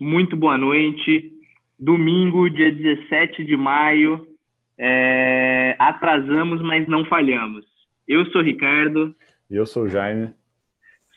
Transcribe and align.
muito 0.00 0.36
boa 0.36 0.56
noite. 0.56 1.32
Domingo, 1.78 2.48
dia 2.48 2.72
17 2.72 3.44
de 3.44 3.56
maio, 3.56 4.26
é... 4.78 5.76
atrasamos, 5.78 6.62
mas 6.62 6.86
não 6.88 7.04
falhamos. 7.04 7.64
Eu 8.08 8.24
sou 8.26 8.40
o 8.40 8.44
Ricardo. 8.44 9.14
Eu 9.50 9.66
sou 9.66 9.84
o 9.84 9.88
Jaime. 9.88 10.32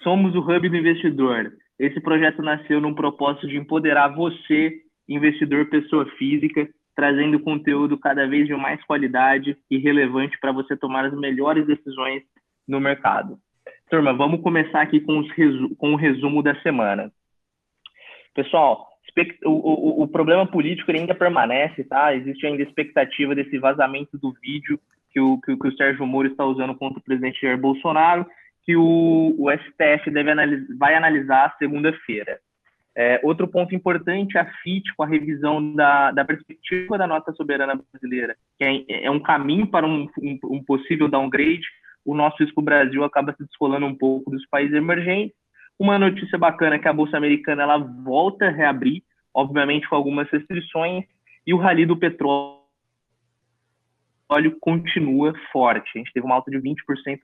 Somos 0.03 0.35
o 0.35 0.39
Hub 0.39 0.69
do 0.69 0.75
Investidor. 0.75 1.51
Esse 1.77 1.99
projeto 2.01 2.41
nasceu 2.41 2.81
num 2.81 2.93
propósito 2.93 3.47
de 3.47 3.57
empoderar 3.57 4.09
você, 4.09 4.81
investidor 5.07 5.69
pessoa 5.69 6.05
física, 6.17 6.67
trazendo 6.95 7.39
conteúdo 7.39 7.97
cada 7.97 8.27
vez 8.27 8.45
de 8.45 8.53
mais 8.55 8.83
qualidade 8.83 9.55
e 9.71 9.77
relevante 9.77 10.37
para 10.39 10.51
você 10.51 10.75
tomar 10.75 11.05
as 11.05 11.13
melhores 11.17 11.65
decisões 11.65 12.23
no 12.67 12.79
mercado. 12.79 13.37
Turma, 13.89 14.13
vamos 14.13 14.41
começar 14.41 14.81
aqui 14.81 14.99
com, 14.99 15.23
com 15.77 15.93
o 15.93 15.95
resumo 15.95 16.43
da 16.43 16.53
semana. 16.61 17.11
Pessoal, 18.41 18.87
o, 19.45 19.49
o, 19.49 20.03
o, 20.03 20.07
problema 20.07 20.47
político 20.47 20.89
ainda 20.91 21.13
permanece, 21.13 21.83
tá? 21.83 22.15
Existe 22.15 22.47
ainda 22.47 22.63
expectativa 22.63 23.35
desse 23.35 23.57
vazamento 23.59 24.17
do 24.17 24.31
vídeo 24.41 24.79
que 25.11 25.19
o, 25.19 25.41
que, 25.41 25.57
que 25.57 25.67
o 25.67 25.75
Sérgio 25.75 26.07
Moro 26.07 26.29
está 26.29 26.45
usando 26.45 26.73
contra 26.73 26.99
o 26.99 27.03
presidente 27.03 27.41
Jair 27.41 27.57
Bolsonaro, 27.57 28.25
que 28.63 28.77
o, 28.77 29.35
o 29.37 29.51
STF 29.51 30.09
deve 30.09 30.31
analis 30.31 30.65
vai 30.77 30.95
analisar 30.95 31.53
segunda-feira. 31.59 32.39
É, 32.95 33.19
outro 33.23 33.45
ponto 33.45 33.75
importante, 33.75 34.37
a 34.37 34.45
FIT, 34.45 34.95
com 34.95 35.03
a 35.03 35.07
revisão 35.07 35.73
da, 35.73 36.11
da 36.11 36.23
perspectiva 36.23 36.97
da 36.97 37.07
nota 37.07 37.33
soberana 37.33 37.77
brasileira, 37.91 38.37
que 38.57 38.63
é, 38.63 39.05
é 39.05 39.11
um 39.11 39.19
caminho 39.19 39.67
para 39.67 39.85
um, 39.85 40.07
um, 40.21 40.39
um 40.45 40.63
possível 40.63 41.09
downgrade, 41.09 41.67
o 42.05 42.15
nosso 42.15 42.41
risco 42.41 42.61
Brasil 42.61 43.03
acaba 43.03 43.33
se 43.33 43.43
descolando 43.43 43.85
um 43.85 43.95
pouco 43.95 44.31
dos 44.31 44.47
países 44.47 44.73
emergentes. 44.73 45.35
Uma 45.79 45.97
notícia 45.97 46.37
bacana 46.37 46.75
é 46.75 46.79
que 46.79 46.89
a 46.89 46.93
Bolsa 46.93 47.15
Americana 47.15 47.63
ela 47.63 47.77
volta 47.77 48.47
a 48.47 48.51
reabrir, 48.51 49.01
obviamente 49.33 49.87
com 49.87 49.95
algumas 49.95 50.29
restrições, 50.29 51.05
e 51.47 51.53
o 51.53 51.57
rally 51.57 51.85
do 51.85 51.95
petróleo 51.95 52.59
continua 54.59 55.33
forte. 55.53 55.89
A 55.95 55.99
gente 55.99 56.11
teve 56.11 56.25
uma 56.25 56.35
alta 56.35 56.51
de 56.51 56.57
20% 56.57 56.75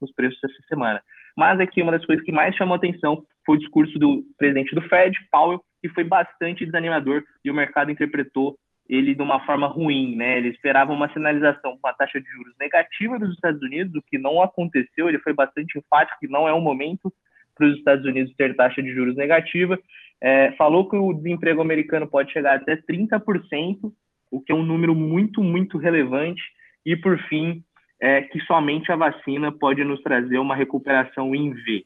nos 0.01 0.13
preços 0.13 0.41
essa 0.41 0.67
semana. 0.69 1.03
Mas 1.35 1.59
aqui 1.59 1.81
uma 1.81 1.91
das 1.91 2.05
coisas 2.05 2.23
que 2.23 2.31
mais 2.31 2.55
chamou 2.55 2.75
atenção 2.75 3.25
foi 3.45 3.57
o 3.57 3.59
discurso 3.59 3.99
do 3.99 4.23
presidente 4.37 4.73
do 4.73 4.81
Fed, 4.83 5.17
Powell, 5.29 5.61
que 5.81 5.89
foi 5.89 6.05
bastante 6.05 6.65
desanimador 6.65 7.23
e 7.43 7.51
o 7.51 7.53
mercado 7.53 7.91
interpretou 7.91 8.57
ele 8.87 9.13
de 9.13 9.21
uma 9.21 9.45
forma 9.45 9.67
ruim, 9.67 10.15
né? 10.15 10.37
Ele 10.37 10.49
esperava 10.49 10.93
uma 10.93 11.11
sinalização 11.11 11.77
com 11.77 11.87
a 11.87 11.93
taxa 11.93 12.21
de 12.21 12.27
juros 12.29 12.55
negativa 12.57 13.19
dos 13.19 13.33
Estados 13.33 13.61
Unidos, 13.61 13.93
o 13.95 14.01
que 14.01 14.17
não 14.17 14.41
aconteceu. 14.41 15.09
Ele 15.09 15.19
foi 15.19 15.33
bastante 15.33 15.77
enfático 15.77 16.19
que 16.19 16.27
não 16.27 16.47
é 16.47 16.53
o 16.53 16.61
momento 16.61 17.11
para 17.55 17.67
os 17.67 17.77
Estados 17.77 18.05
Unidos 18.05 18.33
ter 18.35 18.55
taxa 18.55 18.81
de 18.81 18.93
juros 18.93 19.15
negativa. 19.15 19.79
É, 20.21 20.51
falou 20.53 20.89
que 20.89 20.95
o 20.95 21.13
desemprego 21.13 21.61
americano 21.61 22.07
pode 22.07 22.31
chegar 22.31 22.55
até 22.55 22.75
30%, 22.77 23.91
o 24.31 24.41
que 24.41 24.51
é 24.51 24.55
um 24.55 24.63
número 24.63 24.95
muito, 24.95 25.43
muito 25.43 25.77
relevante. 25.77 26.41
E, 26.85 26.95
por 26.95 27.17
fim, 27.27 27.63
é, 27.99 28.21
que 28.21 28.39
somente 28.41 28.91
a 28.91 28.95
vacina 28.95 29.51
pode 29.51 29.83
nos 29.83 30.01
trazer 30.01 30.37
uma 30.37 30.55
recuperação 30.55 31.33
em 31.33 31.51
V. 31.53 31.85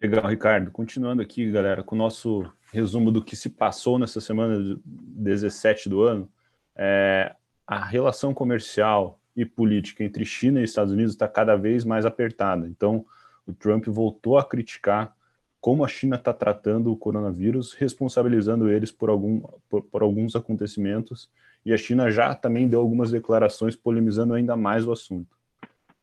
Legal, 0.00 0.26
Ricardo. 0.26 0.70
Continuando 0.70 1.22
aqui, 1.22 1.50
galera, 1.50 1.82
com 1.82 1.96
o 1.96 1.98
nosso 1.98 2.50
resumo 2.72 3.10
do 3.10 3.24
que 3.24 3.34
se 3.34 3.50
passou 3.50 3.98
nessa 3.98 4.20
semana 4.20 4.78
17 4.84 5.88
do 5.88 6.02
ano, 6.02 6.28
é, 6.76 7.34
a 7.66 7.84
relação 7.84 8.32
comercial 8.32 9.18
e 9.36 9.44
política 9.44 10.04
entre 10.04 10.24
China 10.24 10.60
e 10.60 10.64
Estados 10.64 10.92
Unidos 10.92 11.12
está 11.12 11.26
cada 11.26 11.56
vez 11.56 11.84
mais 11.84 12.06
apertada. 12.06 12.68
Então, 12.68 13.04
o 13.48 13.54
Trump 13.54 13.86
voltou 13.86 14.36
a 14.38 14.44
criticar 14.44 15.16
como 15.60 15.84
a 15.84 15.88
China 15.88 16.16
está 16.16 16.32
tratando 16.32 16.92
o 16.92 16.96
coronavírus, 16.96 17.72
responsabilizando 17.72 18.70
eles 18.70 18.92
por, 18.92 19.08
algum, 19.08 19.40
por, 19.68 19.82
por, 19.82 20.02
alguns 20.02 20.36
acontecimentos, 20.36 21.28
e 21.64 21.72
a 21.72 21.76
China 21.76 22.10
já 22.10 22.34
também 22.34 22.68
deu 22.68 22.78
algumas 22.78 23.10
declarações 23.10 23.74
polemizando 23.74 24.34
ainda 24.34 24.56
mais 24.56 24.86
o 24.86 24.92
assunto. 24.92 25.36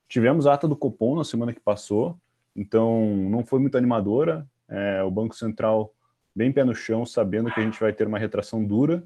Tivemos 0.10 0.46
a 0.46 0.54
ata 0.54 0.68
do 0.68 0.76
Copom 0.76 1.16
na 1.16 1.24
semana 1.24 1.54
que 1.54 1.60
passou, 1.60 2.18
então 2.56 3.16
não 3.30 3.46
foi 3.46 3.60
muito 3.60 3.78
animadora. 3.78 4.46
É, 4.68 5.02
o 5.04 5.10
Banco 5.10 5.36
Central 5.36 5.94
bem 6.36 6.52
pé 6.52 6.64
no 6.64 6.76
chão, 6.76 7.06
sabendo 7.06 7.50
que 7.52 7.60
a 7.60 7.64
gente 7.64 7.80
vai 7.80 7.94
ter 7.94 8.06
uma 8.06 8.20
retração 8.20 8.64
dura, 8.64 9.04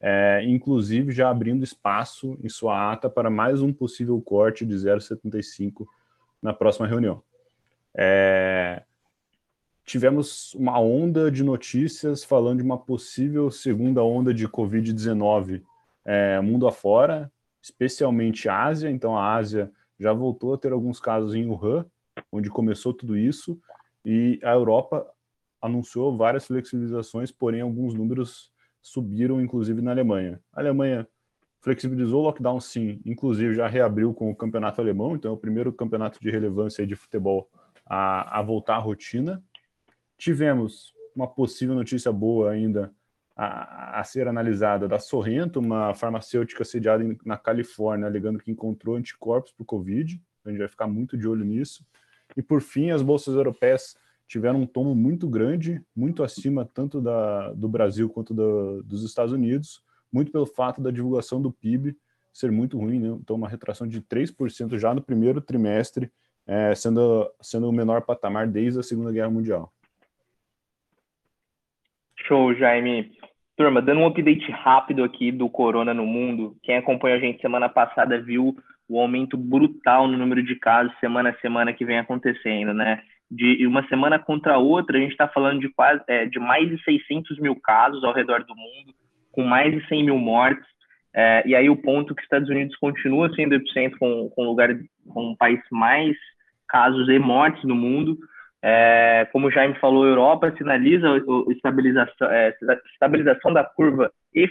é, 0.00 0.42
inclusive 0.46 1.12
já 1.12 1.28
abrindo 1.28 1.62
espaço 1.62 2.38
em 2.42 2.48
sua 2.48 2.92
ata 2.92 3.10
para 3.10 3.28
mais 3.28 3.60
um 3.60 3.72
possível 3.72 4.20
corte 4.20 4.64
de 4.64 4.74
0,75 4.74 5.86
na 6.40 6.52
próxima 6.52 6.86
reunião. 6.88 7.22
É, 7.96 8.82
tivemos 9.84 10.54
uma 10.54 10.78
onda 10.80 11.30
de 11.30 11.42
notícias 11.42 12.24
falando 12.24 12.58
de 12.58 12.64
uma 12.64 12.78
possível 12.78 13.50
segunda 13.50 14.02
onda 14.02 14.32
de 14.32 14.48
Covid-19 14.48 15.62
é, 16.04 16.40
mundo 16.40 16.66
afora, 16.66 17.30
especialmente 17.60 18.48
Ásia. 18.48 18.90
Então, 18.90 19.16
a 19.16 19.34
Ásia 19.34 19.70
já 19.98 20.12
voltou 20.12 20.54
a 20.54 20.58
ter 20.58 20.72
alguns 20.72 20.98
casos 20.98 21.34
em 21.34 21.46
Wuhan, 21.46 21.86
onde 22.30 22.50
começou 22.50 22.92
tudo 22.92 23.16
isso, 23.16 23.58
e 24.04 24.40
a 24.42 24.52
Europa 24.52 25.06
anunciou 25.60 26.16
várias 26.16 26.46
flexibilizações, 26.46 27.30
porém 27.30 27.60
alguns 27.60 27.94
números 27.94 28.50
subiram, 28.80 29.40
inclusive 29.40 29.80
na 29.80 29.92
Alemanha. 29.92 30.40
A 30.52 30.60
Alemanha 30.60 31.06
flexibilizou 31.60 32.20
o 32.20 32.24
lockdown, 32.24 32.60
sim, 32.60 33.00
inclusive 33.06 33.54
já 33.54 33.68
reabriu 33.68 34.12
com 34.12 34.28
o 34.28 34.34
campeonato 34.34 34.80
alemão, 34.80 35.14
então 35.14 35.30
é 35.30 35.34
o 35.34 35.38
primeiro 35.38 35.72
campeonato 35.72 36.18
de 36.20 36.28
relevância 36.28 36.84
de 36.84 36.96
futebol 36.96 37.48
a, 37.86 38.38
a 38.38 38.42
voltar 38.42 38.76
à 38.76 38.78
rotina. 38.78 39.42
Tivemos 40.16 40.92
uma 41.14 41.26
possível 41.26 41.74
notícia 41.74 42.12
boa 42.12 42.50
ainda 42.50 42.92
a, 43.36 44.00
a, 44.00 44.04
ser 44.04 44.28
analisada 44.28 44.86
da 44.86 44.98
Sorrento, 44.98 45.58
uma 45.58 45.94
farmacêutica 45.94 46.64
sediada 46.64 47.02
em, 47.02 47.18
na 47.24 47.36
Califórnia, 47.36 48.06
alegando 48.06 48.38
que 48.38 48.50
encontrou 48.50 48.96
anticorpos 48.96 49.52
para 49.52 49.62
o 49.62 49.66
Covid. 49.66 50.20
A 50.44 50.50
gente 50.50 50.58
vai 50.58 50.68
ficar 50.68 50.86
muito 50.86 51.16
de 51.16 51.26
olho 51.26 51.44
nisso. 51.44 51.84
E 52.36 52.42
por 52.42 52.60
fim, 52.60 52.90
as 52.90 53.02
bolsas 53.02 53.34
europeias 53.34 53.96
tiveram 54.26 54.62
um 54.62 54.66
tom 54.66 54.94
muito 54.94 55.28
grande, 55.28 55.82
muito 55.94 56.22
acima 56.22 56.64
tanto 56.64 57.00
da, 57.00 57.52
do 57.52 57.68
Brasil 57.68 58.08
quanto 58.08 58.32
do, 58.32 58.82
dos 58.82 59.02
Estados 59.02 59.32
Unidos, 59.32 59.82
muito 60.10 60.32
pelo 60.32 60.46
fato 60.46 60.80
da 60.80 60.90
divulgação 60.90 61.40
do 61.40 61.52
PIB 61.52 61.96
ser 62.32 62.50
muito 62.50 62.78
ruim, 62.78 62.98
né? 62.98 63.08
então 63.20 63.36
uma 63.36 63.48
retração 63.48 63.86
de 63.86 64.00
3% 64.00 64.78
já 64.78 64.94
no 64.94 65.02
primeiro 65.02 65.40
trimestre, 65.40 66.10
é, 66.46 66.74
sendo, 66.74 67.30
sendo 67.40 67.68
o 67.68 67.72
menor 67.72 68.02
patamar 68.02 68.46
desde 68.46 68.80
a 68.80 68.82
Segunda 68.82 69.12
Guerra 69.12 69.30
Mundial. 69.30 69.72
Show, 72.26 72.54
Jaime. 72.54 73.12
Turma, 73.56 73.82
dando 73.82 74.00
um 74.00 74.06
update 74.06 74.50
rápido 74.50 75.04
aqui 75.04 75.30
do 75.30 75.48
corona 75.48 75.92
no 75.92 76.06
mundo, 76.06 76.56
quem 76.62 76.76
acompanhou 76.76 77.18
a 77.18 77.20
gente 77.20 77.40
semana 77.40 77.68
passada 77.68 78.20
viu 78.20 78.56
o 78.88 78.98
aumento 78.98 79.36
brutal 79.36 80.08
no 80.08 80.16
número 80.16 80.42
de 80.42 80.56
casos 80.56 80.92
semana 80.98 81.30
a 81.30 81.40
semana 81.40 81.72
que 81.72 81.84
vem 81.84 81.98
acontecendo, 81.98 82.72
né? 82.72 83.02
de 83.34 83.66
uma 83.66 83.86
semana 83.88 84.18
contra 84.18 84.58
outra, 84.58 84.98
a 84.98 85.00
gente 85.00 85.12
está 85.12 85.26
falando 85.26 85.60
de 85.60 85.70
quase 85.70 86.02
é, 86.06 86.26
de 86.26 86.38
mais 86.38 86.68
de 86.68 86.82
600 86.84 87.38
mil 87.38 87.56
casos 87.56 88.04
ao 88.04 88.12
redor 88.12 88.44
do 88.44 88.54
mundo, 88.54 88.94
com 89.30 89.42
mais 89.42 89.72
de 89.72 89.86
100 89.88 90.04
mil 90.04 90.18
mortes. 90.18 90.66
É, 91.14 91.42
e 91.46 91.54
aí 91.54 91.70
o 91.70 91.76
ponto 91.76 92.14
que 92.14 92.20
os 92.20 92.26
Estados 92.26 92.50
Unidos 92.50 92.76
continua 92.76 93.34
sendo 93.34 93.54
epicentro 93.54 93.98
com, 93.98 94.28
com 94.28 94.44
lugar 94.44 94.68
com 95.08 95.30
o 95.30 95.36
país 95.36 95.60
mais 95.70 96.14
casos 96.72 97.06
e 97.10 97.18
mortes 97.18 97.62
no 97.64 97.74
mundo. 97.74 98.18
É, 98.64 99.28
como 99.30 99.48
o 99.48 99.50
Jaime 99.50 99.78
falou, 99.78 100.04
a 100.04 100.08
Europa 100.08 100.54
sinaliza 100.56 101.06
a 101.06 101.52
estabilização, 101.52 102.30
é, 102.30 102.56
estabilização 102.92 103.52
da 103.52 103.62
curva 103.62 104.10
e 104.34 104.48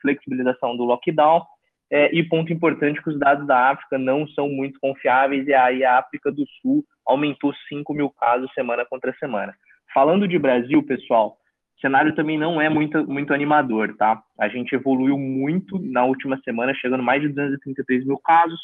flexibilização 0.00 0.76
do 0.76 0.84
lockdown. 0.84 1.42
É, 1.90 2.14
e 2.14 2.22
ponto 2.22 2.52
importante 2.52 3.02
que 3.02 3.10
os 3.10 3.18
dados 3.18 3.46
da 3.46 3.70
África 3.70 3.98
não 3.98 4.26
são 4.28 4.48
muito 4.48 4.78
confiáveis 4.80 5.46
e 5.46 5.54
aí 5.54 5.84
a 5.84 5.98
África 5.98 6.30
do 6.30 6.44
Sul 6.60 6.84
aumentou 7.06 7.52
5 7.68 7.94
mil 7.94 8.10
casos 8.10 8.50
semana 8.52 8.84
contra 8.84 9.14
semana. 9.18 9.54
Falando 9.92 10.28
de 10.28 10.38
Brasil, 10.38 10.82
pessoal, 10.82 11.38
o 11.76 11.80
cenário 11.80 12.14
também 12.14 12.38
não 12.38 12.60
é 12.60 12.68
muito, 12.68 13.06
muito 13.06 13.32
animador, 13.32 13.96
tá? 13.96 14.20
A 14.38 14.48
gente 14.48 14.74
evoluiu 14.74 15.18
muito 15.18 15.78
na 15.78 16.04
última 16.04 16.38
semana, 16.44 16.74
chegando 16.74 17.02
mais 17.02 17.22
de 17.22 17.28
233 17.28 18.04
mil 18.04 18.18
casos, 18.18 18.60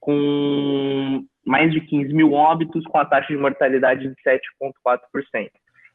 com 0.00 1.24
mais 1.44 1.72
de 1.72 1.80
15 1.80 2.12
mil 2.12 2.32
óbitos, 2.32 2.84
com 2.84 2.98
a 2.98 3.04
taxa 3.04 3.32
de 3.32 3.38
mortalidade 3.38 4.02
de 4.02 4.14
7,4%. 4.22 5.50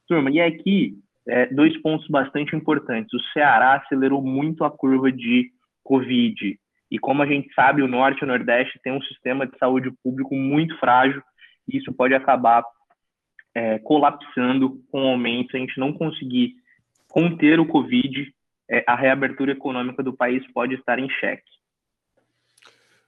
Turma, 0.07 0.31
e 0.31 0.41
aqui, 0.41 0.95
é, 1.27 1.45
dois 1.47 1.75
pontos 1.81 2.07
bastante 2.07 2.55
importantes. 2.55 3.13
O 3.13 3.23
Ceará 3.31 3.75
acelerou 3.75 4.21
muito 4.21 4.63
a 4.63 4.71
curva 4.71 5.11
de 5.11 5.51
Covid. 5.83 6.59
E 6.89 6.99
como 6.99 7.21
a 7.21 7.25
gente 7.25 7.53
sabe, 7.53 7.81
o 7.81 7.87
Norte 7.87 8.21
e 8.21 8.23
o 8.23 8.27
Nordeste 8.27 8.79
têm 8.83 8.93
um 8.93 9.01
sistema 9.01 9.47
de 9.47 9.57
saúde 9.57 9.91
público 10.03 10.35
muito 10.35 10.77
frágil 10.77 11.21
e 11.67 11.77
isso 11.77 11.93
pode 11.93 12.13
acabar 12.13 12.63
é, 13.55 13.79
colapsando 13.79 14.81
com 14.91 15.03
o 15.03 15.07
aumento. 15.07 15.51
Se 15.51 15.57
a 15.57 15.59
gente 15.59 15.79
não 15.79 15.93
conseguir 15.93 16.55
conter 17.07 17.59
o 17.59 17.65
Covid, 17.65 18.33
é, 18.69 18.83
a 18.87 18.95
reabertura 18.95 19.51
econômica 19.51 20.03
do 20.03 20.13
país 20.13 20.45
pode 20.51 20.75
estar 20.75 20.99
em 20.99 21.09
xeque. 21.09 21.43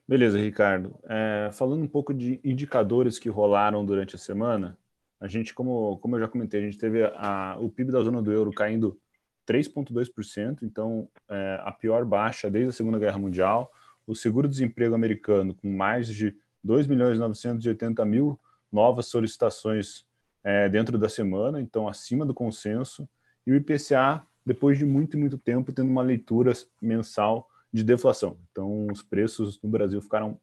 Beleza, 0.07 0.37
Ricardo. 0.37 0.95
É, 1.05 1.49
falando 1.51 1.83
um 1.83 1.87
pouco 1.87 2.13
de 2.13 2.39
indicadores 2.43 3.17
que 3.17 3.27
rolaram 3.27 3.83
durante 3.83 4.15
a 4.15 4.19
semana, 4.19 4.77
a 5.19 5.27
gente, 5.27 5.53
como, 5.53 5.97
como 5.97 6.15
eu 6.15 6.19
já 6.19 6.27
comentei, 6.27 6.61
a 6.61 6.63
gente 6.63 6.77
teve 6.77 7.03
a, 7.03 7.57
o 7.59 7.69
PIB 7.69 7.91
da 7.91 8.01
zona 8.01 8.21
do 8.21 8.31
euro 8.31 8.51
caindo 8.51 8.99
3,2%, 9.47 10.59
então 10.61 11.09
é, 11.29 11.59
a 11.63 11.71
pior 11.71 12.05
baixa 12.05 12.49
desde 12.49 12.69
a 12.69 12.73
Segunda 12.73 12.99
Guerra 12.99 13.17
Mundial. 13.17 13.71
O 14.05 14.15
seguro-desemprego 14.15 14.93
americano, 14.93 15.55
com 15.55 15.67
mais 15.67 16.07
de 16.07 16.35
2 16.63 16.85
milhões 16.85 17.17
e 17.17 17.19
980 17.19 18.05
mil 18.05 18.39
novas 18.71 19.07
solicitações 19.07 20.05
é, 20.43 20.69
dentro 20.69 20.97
da 20.99 21.09
semana, 21.09 21.59
então 21.59 21.87
acima 21.87 22.25
do 22.25 22.33
consenso. 22.33 23.09
E 23.47 23.51
o 23.51 23.55
IPCA, 23.55 24.23
depois 24.45 24.77
de 24.77 24.85
muito 24.85 25.17
muito 25.17 25.37
tempo, 25.37 25.71
tendo 25.71 25.89
uma 25.89 26.03
leitura 26.03 26.51
mensal 26.79 27.47
de 27.75 27.83
deflação. 27.83 28.37
Então, 28.51 28.87
os 28.89 29.03
preços 29.03 29.61
no 29.61 29.69
Brasil 29.69 30.01
ficaram 30.01 30.39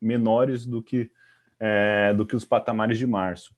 menores 0.00 0.64
do 0.64 0.80
que, 0.80 1.10
é, 1.58 2.14
do 2.14 2.24
que 2.24 2.36
os 2.36 2.44
patamares 2.44 2.96
de 2.96 3.06
março. 3.06 3.52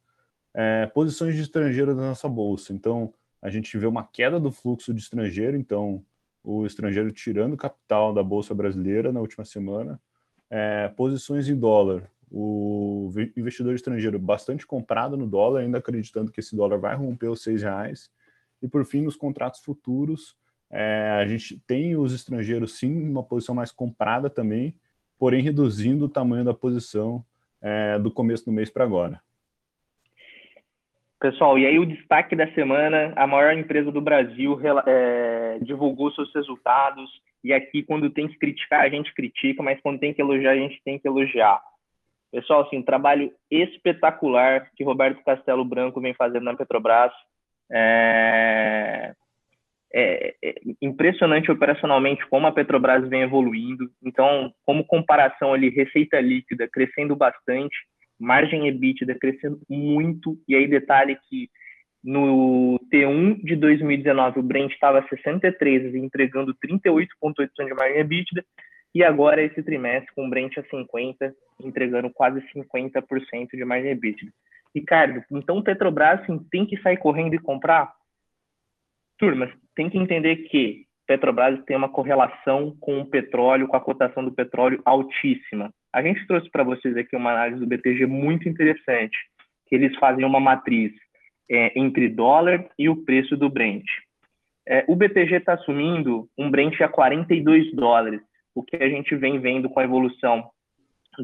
É, 0.54 0.86
posições 0.86 1.34
de 1.34 1.42
estrangeiro 1.42 1.94
da 1.94 2.00
nossa 2.00 2.26
bolsa. 2.26 2.72
Então, 2.72 3.12
a 3.42 3.50
gente 3.50 3.76
vê 3.76 3.86
uma 3.86 4.02
queda 4.02 4.40
do 4.40 4.50
fluxo 4.50 4.94
de 4.94 5.00
estrangeiro, 5.00 5.58
então 5.58 6.02
o 6.42 6.64
estrangeiro 6.64 7.12
tirando 7.12 7.54
capital 7.54 8.14
da 8.14 8.22
bolsa 8.22 8.54
brasileira 8.54 9.12
na 9.12 9.20
última 9.20 9.44
semana. 9.44 10.00
É, 10.48 10.88
posições 10.88 11.50
em 11.50 11.54
dólar, 11.54 12.10
o 12.30 13.12
investidor 13.36 13.74
estrangeiro 13.74 14.18
bastante 14.18 14.66
comprado 14.66 15.18
no 15.18 15.26
dólar, 15.26 15.60
ainda 15.60 15.76
acreditando 15.76 16.32
que 16.32 16.40
esse 16.40 16.56
dólar 16.56 16.78
vai 16.78 16.96
romper 16.96 17.28
os 17.28 17.42
seis 17.42 17.62
reais. 17.62 18.10
E 18.62 18.66
por 18.66 18.86
fim, 18.86 19.02
nos 19.02 19.16
contratos 19.16 19.60
futuros, 19.60 20.34
é, 20.70 21.18
a 21.20 21.26
gente 21.26 21.58
tem 21.66 21.96
os 21.96 22.14
estrangeiros 22.14 22.78
sim 22.78 23.08
uma 23.08 23.22
posição 23.22 23.54
mais 23.54 23.72
comprada 23.72 24.28
também, 24.28 24.74
porém 25.18 25.42
reduzindo 25.42 26.04
o 26.04 26.08
tamanho 26.08 26.44
da 26.44 26.54
posição 26.54 27.24
é, 27.60 27.98
do 27.98 28.10
começo 28.10 28.44
do 28.44 28.52
mês 28.52 28.70
para 28.70 28.84
agora. 28.84 29.20
Pessoal, 31.20 31.58
e 31.58 31.66
aí 31.66 31.78
o 31.78 31.86
destaque 31.86 32.36
da 32.36 32.46
semana, 32.52 33.12
a 33.16 33.26
maior 33.26 33.52
empresa 33.52 33.90
do 33.90 34.00
Brasil 34.00 34.56
é, 34.86 35.58
divulgou 35.62 36.12
seus 36.12 36.32
resultados, 36.32 37.10
e 37.42 37.52
aqui 37.52 37.82
quando 37.82 38.10
tem 38.10 38.28
que 38.28 38.38
criticar, 38.38 38.82
a 38.82 38.88
gente 38.88 39.12
critica, 39.12 39.62
mas 39.62 39.80
quando 39.80 39.98
tem 39.98 40.14
que 40.14 40.22
elogiar, 40.22 40.52
a 40.52 40.56
gente 40.56 40.80
tem 40.84 40.98
que 40.98 41.08
elogiar. 41.08 41.60
Pessoal, 42.30 42.60
assim, 42.60 42.78
um 42.78 42.82
trabalho 42.82 43.32
espetacular 43.50 44.70
que 44.76 44.84
Roberto 44.84 45.24
Castelo 45.24 45.64
Branco 45.64 46.00
vem 46.00 46.14
fazendo 46.14 46.44
na 46.44 46.54
Petrobras. 46.54 47.12
É, 47.70 49.14
é, 49.92 50.34
é 50.42 50.54
impressionante 50.82 51.50
operacionalmente 51.50 52.26
como 52.28 52.46
a 52.46 52.52
Petrobras 52.52 53.08
vem 53.08 53.22
evoluindo. 53.22 53.90
Então, 54.04 54.52
como 54.64 54.84
comparação 54.84 55.52
ali, 55.52 55.68
receita 55.68 56.20
líquida 56.20 56.68
crescendo 56.70 57.16
bastante, 57.16 57.76
margem 58.18 58.68
EBITDA 58.68 59.16
crescendo 59.18 59.60
muito, 59.68 60.36
e 60.46 60.54
aí 60.54 60.66
detalhe 60.66 61.16
que 61.28 61.48
no 62.02 62.78
T1 62.92 63.42
de 63.42 63.56
2019 63.56 64.40
o 64.40 64.42
Brent 64.42 64.72
estava 64.72 65.06
63 65.08 65.94
entregando 65.94 66.54
38,8% 66.54 67.66
de 67.66 67.74
margem 67.74 68.00
EBITDA, 68.00 68.44
e 68.94 69.04
agora 69.04 69.42
esse 69.42 69.62
trimestre 69.62 70.12
com 70.14 70.26
o 70.26 70.30
Brent 70.30 70.56
a 70.58 70.62
50, 70.64 71.34
entregando 71.62 72.10
quase 72.10 72.40
50% 72.54 73.48
de 73.52 73.64
margem 73.64 73.90
EBITDA. 73.90 74.32
Ricardo, 74.74 75.24
então 75.30 75.62
Petrobras 75.62 76.20
assim, 76.20 76.38
tem 76.50 76.66
que 76.66 76.80
sair 76.82 76.98
correndo 76.98 77.34
e 77.34 77.38
comprar? 77.38 77.92
Turmas, 79.18 79.50
tem 79.74 79.90
que 79.90 79.98
entender 79.98 80.36
que 80.48 80.86
Petrobras 81.06 81.64
tem 81.64 81.76
uma 81.76 81.88
correlação 81.88 82.76
com 82.78 83.00
o 83.00 83.06
petróleo, 83.06 83.66
com 83.66 83.76
a 83.76 83.80
cotação 83.80 84.22
do 84.22 84.30
petróleo 84.30 84.80
altíssima. 84.84 85.72
A 85.90 86.02
gente 86.02 86.26
trouxe 86.26 86.50
para 86.50 86.62
vocês 86.62 86.96
aqui 86.96 87.16
uma 87.16 87.32
análise 87.32 87.58
do 87.58 87.66
BTG 87.66 88.06
muito 88.06 88.46
interessante, 88.46 89.16
que 89.66 89.74
eles 89.74 89.96
fazem 89.96 90.24
uma 90.24 90.38
matriz 90.38 90.92
é, 91.50 91.72
entre 91.78 92.10
dólar 92.10 92.68
e 92.78 92.90
o 92.90 93.04
preço 93.04 93.36
do 93.38 93.48
Brent. 93.48 93.86
É, 94.68 94.84
o 94.86 94.94
BTG 94.94 95.36
está 95.36 95.54
assumindo 95.54 96.28
um 96.36 96.50
Brent 96.50 96.78
a 96.82 96.88
42 96.88 97.74
dólares, 97.74 98.20
o 98.54 98.62
que 98.62 98.76
a 98.76 98.88
gente 98.88 99.16
vem 99.16 99.40
vendo 99.40 99.70
com 99.70 99.80
a 99.80 99.84
evolução 99.84 100.50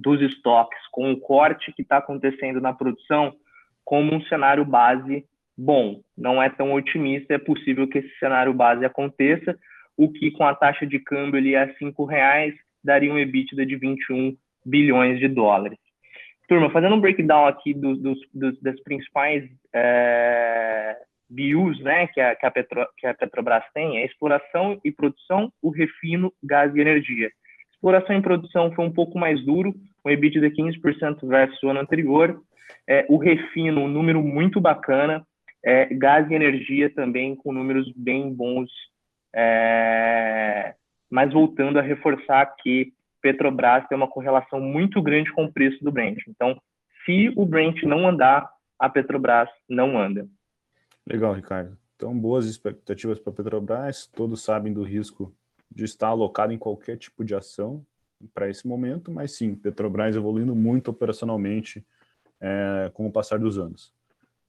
dos 0.02 0.20
estoques, 0.23 0.81
com 0.90 1.12
o 1.12 1.20
corte 1.20 1.73
que 1.73 1.82
está 1.82 1.99
acontecendo 1.99 2.58
na 2.58 2.73
produção, 2.73 3.35
como 3.85 4.14
um 4.14 4.23
cenário 4.23 4.64
base 4.64 5.26
bom. 5.56 6.01
Não 6.17 6.43
é 6.43 6.49
tão 6.49 6.73
otimista, 6.73 7.35
é 7.35 7.39
possível 7.39 7.89
que 7.89 7.99
esse 7.99 8.19
cenário 8.19 8.53
base 8.53 8.85
aconteça, 8.85 9.56
o 9.97 10.11
que 10.11 10.31
com 10.31 10.45
a 10.45 10.55
taxa 10.55 10.87
de 10.87 10.99
câmbio 10.99 11.39
ali 11.39 11.55
a 11.55 11.73
cinco 11.75 12.05
reais 12.05 12.55
daria 12.83 13.12
um 13.12 13.19
EBITDA 13.19 13.65
de 13.65 13.77
21 13.77 14.37
bilhões 14.65 15.19
de 15.19 15.29
dólares. 15.29 15.79
Turma, 16.49 16.71
fazendo 16.71 16.95
um 16.95 17.01
breakdown 17.01 17.47
aqui 17.47 17.73
dos, 17.73 17.99
das 18.61 18.81
principais 18.83 19.49
é, 19.75 20.97
BUs 21.31 21.81
né, 21.81 22.07
que, 22.09 22.21
a, 22.21 22.37
que, 22.37 22.45
a 22.45 22.50
Petro, 22.50 22.87
que 22.99 23.07
a 23.07 23.15
Petrobras 23.15 23.65
tem, 23.73 23.99
é 23.99 24.05
exploração 24.05 24.79
e 24.85 24.93
produção, 24.93 25.50
o 25.62 25.71
refino, 25.71 26.33
gás 26.43 26.75
e 26.75 26.81
energia. 26.81 27.31
Exploração 27.73 28.17
e 28.17 28.23
produção 28.23 28.73
foi 28.73 28.85
um 28.85 28.93
pouco 28.93 29.19
mais 29.19 29.43
duro, 29.45 29.75
com 30.03 30.11
EBITDA 30.11 30.49
de 30.49 30.57
15% 30.57 31.27
versus 31.27 31.62
o 31.62 31.69
ano 31.69 31.81
anterior. 31.81 32.41
É, 32.87 33.07
o 33.09 33.17
refino, 33.17 33.83
um 33.83 33.89
número 33.89 34.23
muito 34.23 34.61
bacana. 34.61 35.25
É, 35.64 35.87
gás 35.87 36.31
e 36.31 36.34
energia 36.34 36.90
também 36.90 37.34
com 37.34 37.52
números 37.52 37.90
bem 37.96 38.32
bons 38.32 38.70
é, 39.34 40.75
mas 41.11 41.32
voltando 41.32 41.78
a 41.78 41.82
reforçar 41.82 42.46
que 42.62 42.93
Petrobras 43.20 43.87
tem 43.88 43.96
uma 43.96 44.08
correlação 44.08 44.61
muito 44.61 45.02
grande 45.02 45.32
com 45.32 45.44
o 45.44 45.52
preço 45.52 45.82
do 45.82 45.90
Brent. 45.90 46.19
Então, 46.28 46.61
se 47.05 47.32
o 47.37 47.44
Brent 47.44 47.82
não 47.82 48.06
andar, 48.06 48.49
a 48.78 48.88
Petrobras 48.88 49.49
não 49.69 49.99
anda. 49.99 50.28
Legal, 51.06 51.32
Ricardo. 51.32 51.76
Então, 51.96 52.16
boas 52.16 52.46
expectativas 52.46 53.19
para 53.19 53.32
a 53.32 53.37
Petrobras. 53.37 54.06
Todos 54.06 54.43
sabem 54.44 54.72
do 54.72 54.82
risco 54.82 55.34
de 55.70 55.84
estar 55.84 56.08
alocado 56.08 56.52
em 56.52 56.58
qualquer 56.58 56.96
tipo 56.96 57.25
de 57.25 57.34
ação 57.34 57.84
para 58.32 58.49
esse 58.49 58.66
momento, 58.66 59.11
mas 59.11 59.32
sim, 59.32 59.55
Petrobras 59.55 60.14
evoluindo 60.14 60.55
muito 60.55 60.90
operacionalmente 60.90 61.84
é, 62.40 62.90
com 62.94 63.06
o 63.06 63.12
passar 63.12 63.38
dos 63.38 63.58
anos. 63.58 63.93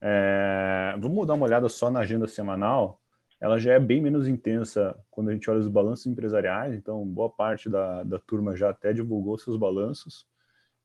É, 0.08 0.94
vamos 0.98 1.26
dar 1.26 1.34
uma 1.34 1.46
olhada 1.46 1.68
só 1.68 1.90
na 1.90 2.00
agenda 2.00 2.28
semanal 2.28 3.00
ela 3.40 3.58
já 3.58 3.74
é 3.74 3.78
bem 3.78 4.00
menos 4.00 4.26
intensa 4.26 4.96
quando 5.10 5.28
a 5.28 5.32
gente 5.32 5.50
olha 5.50 5.60
os 5.60 5.68
balanços 5.68 6.06
empresariais, 6.06 6.74
então 6.74 7.04
boa 7.06 7.28
parte 7.28 7.68
da, 7.68 8.02
da 8.02 8.18
turma 8.18 8.56
já 8.56 8.70
até 8.70 8.92
divulgou 8.92 9.38
seus 9.38 9.56
balanços. 9.56 10.26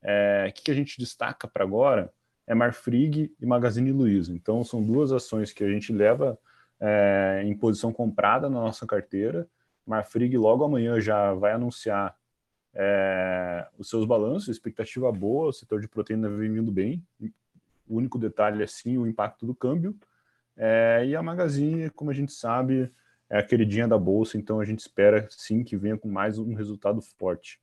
É, 0.04 0.48
o 0.50 0.54
que, 0.54 0.72
a 0.72 0.74
gente 0.74 1.00
destaca 1.00 1.48
para 1.48 1.64
agora 1.64 2.12
é 2.46 2.54
Marfrig 2.54 3.34
e 3.40 3.46
Magazine 3.46 3.92
Luiza. 3.92 4.34
Então 4.34 4.64
são 4.64 4.84
duas 4.84 5.12
ações 5.12 5.54
que 5.54 5.64
a 5.64 5.70
gente 5.70 5.94
leva 5.94 6.38
é, 6.80 7.42
em 7.46 7.56
posição 7.56 7.94
comprada 7.94 8.50
na 8.50 8.60
nossa 8.60 8.86
carteira. 8.86 9.48
Marfrig 9.86 10.36
logo 10.38 10.64
amanhã 10.64 11.00
já 11.00 11.34
vai 11.34 11.54
anunciar 11.54 12.16
é, 12.74 13.66
os 13.78 13.90
seus 13.90 14.06
balanços, 14.06 14.50
expectativa 14.50 15.10
boa, 15.12 15.50
o 15.50 15.54
setor 15.54 15.80
de 15.80 15.88
proteína 15.88 16.30
vem 16.30 16.52
vindo 16.52 16.72
bem. 16.72 17.02
O 17.92 17.98
único 17.98 18.18
detalhe 18.18 18.64
é 18.64 18.68
sim 18.68 18.98
o 18.98 19.06
impacto 19.06 19.46
do 19.46 19.54
câmbio, 19.54 19.94
é, 20.56 21.04
e 21.06 21.16
a 21.16 21.22
Magazine, 21.22 21.90
como 21.90 22.10
a 22.12 22.14
gente 22.14 22.32
sabe, 22.32 22.92
é 23.30 23.40
a 23.40 23.44
queridinha 23.44 23.88
da 23.88 23.98
bolsa, 23.98 24.38
então 24.38 24.60
a 24.60 24.66
gente 24.66 24.80
espera 24.80 25.28
sim 25.30 25.64
que 25.64 25.76
venha 25.76 25.98
com 25.98 26.10
mais 26.10 26.38
um 26.38 26.54
resultado 26.54 27.02
forte. 27.02 27.60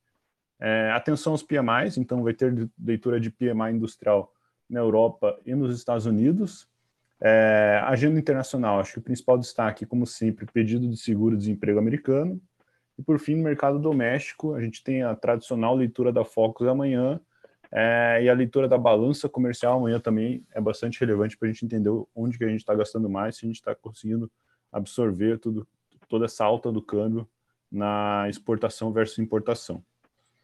É, 0.59 0.91
atenção 0.91 1.31
aos 1.31 1.41
PMIs, 1.41 1.97
então 1.97 2.21
vai 2.21 2.33
ter 2.33 2.69
leitura 2.77 3.19
de 3.19 3.31
PMI 3.31 3.71
industrial 3.73 4.33
na 4.69 4.79
Europa 4.79 5.39
e 5.45 5.55
nos 5.55 5.75
Estados 5.75 6.05
Unidos. 6.05 6.67
É, 7.21 7.81
agenda 7.85 8.19
internacional, 8.19 8.79
acho 8.79 8.93
que 8.93 8.99
o 8.99 9.03
principal 9.03 9.37
destaque, 9.37 9.85
como 9.85 10.05
sempre, 10.05 10.45
pedido 10.45 10.87
de 10.87 10.97
seguro-desemprego 10.97 11.79
americano. 11.79 12.41
E 12.97 13.01
por 13.01 13.17
fim, 13.17 13.35
no 13.35 13.43
mercado 13.43 13.79
doméstico, 13.79 14.53
a 14.53 14.61
gente 14.61 14.83
tem 14.83 15.03
a 15.03 15.15
tradicional 15.15 15.75
leitura 15.75 16.11
da 16.11 16.25
Focus 16.25 16.67
amanhã 16.67 17.19
é, 17.71 18.21
e 18.23 18.29
a 18.29 18.33
leitura 18.33 18.67
da 18.67 18.77
balança 18.77 19.29
comercial 19.29 19.77
amanhã 19.77 19.99
também 19.99 20.43
é 20.53 20.59
bastante 20.59 20.99
relevante 20.99 21.37
para 21.37 21.47
a 21.47 21.51
gente 21.51 21.65
entender 21.65 21.91
onde 22.15 22.37
que 22.37 22.43
a 22.43 22.49
gente 22.49 22.61
está 22.61 22.73
gastando 22.73 23.09
mais, 23.09 23.37
se 23.37 23.45
a 23.45 23.47
gente 23.47 23.57
está 23.57 23.75
conseguindo 23.75 24.29
absorver 24.71 25.37
tudo, 25.37 25.67
toda 26.07 26.25
essa 26.25 26.43
alta 26.43 26.71
do 26.71 26.81
câmbio 26.81 27.27
na 27.71 28.25
exportação 28.27 28.91
versus 28.91 29.19
importação. 29.19 29.83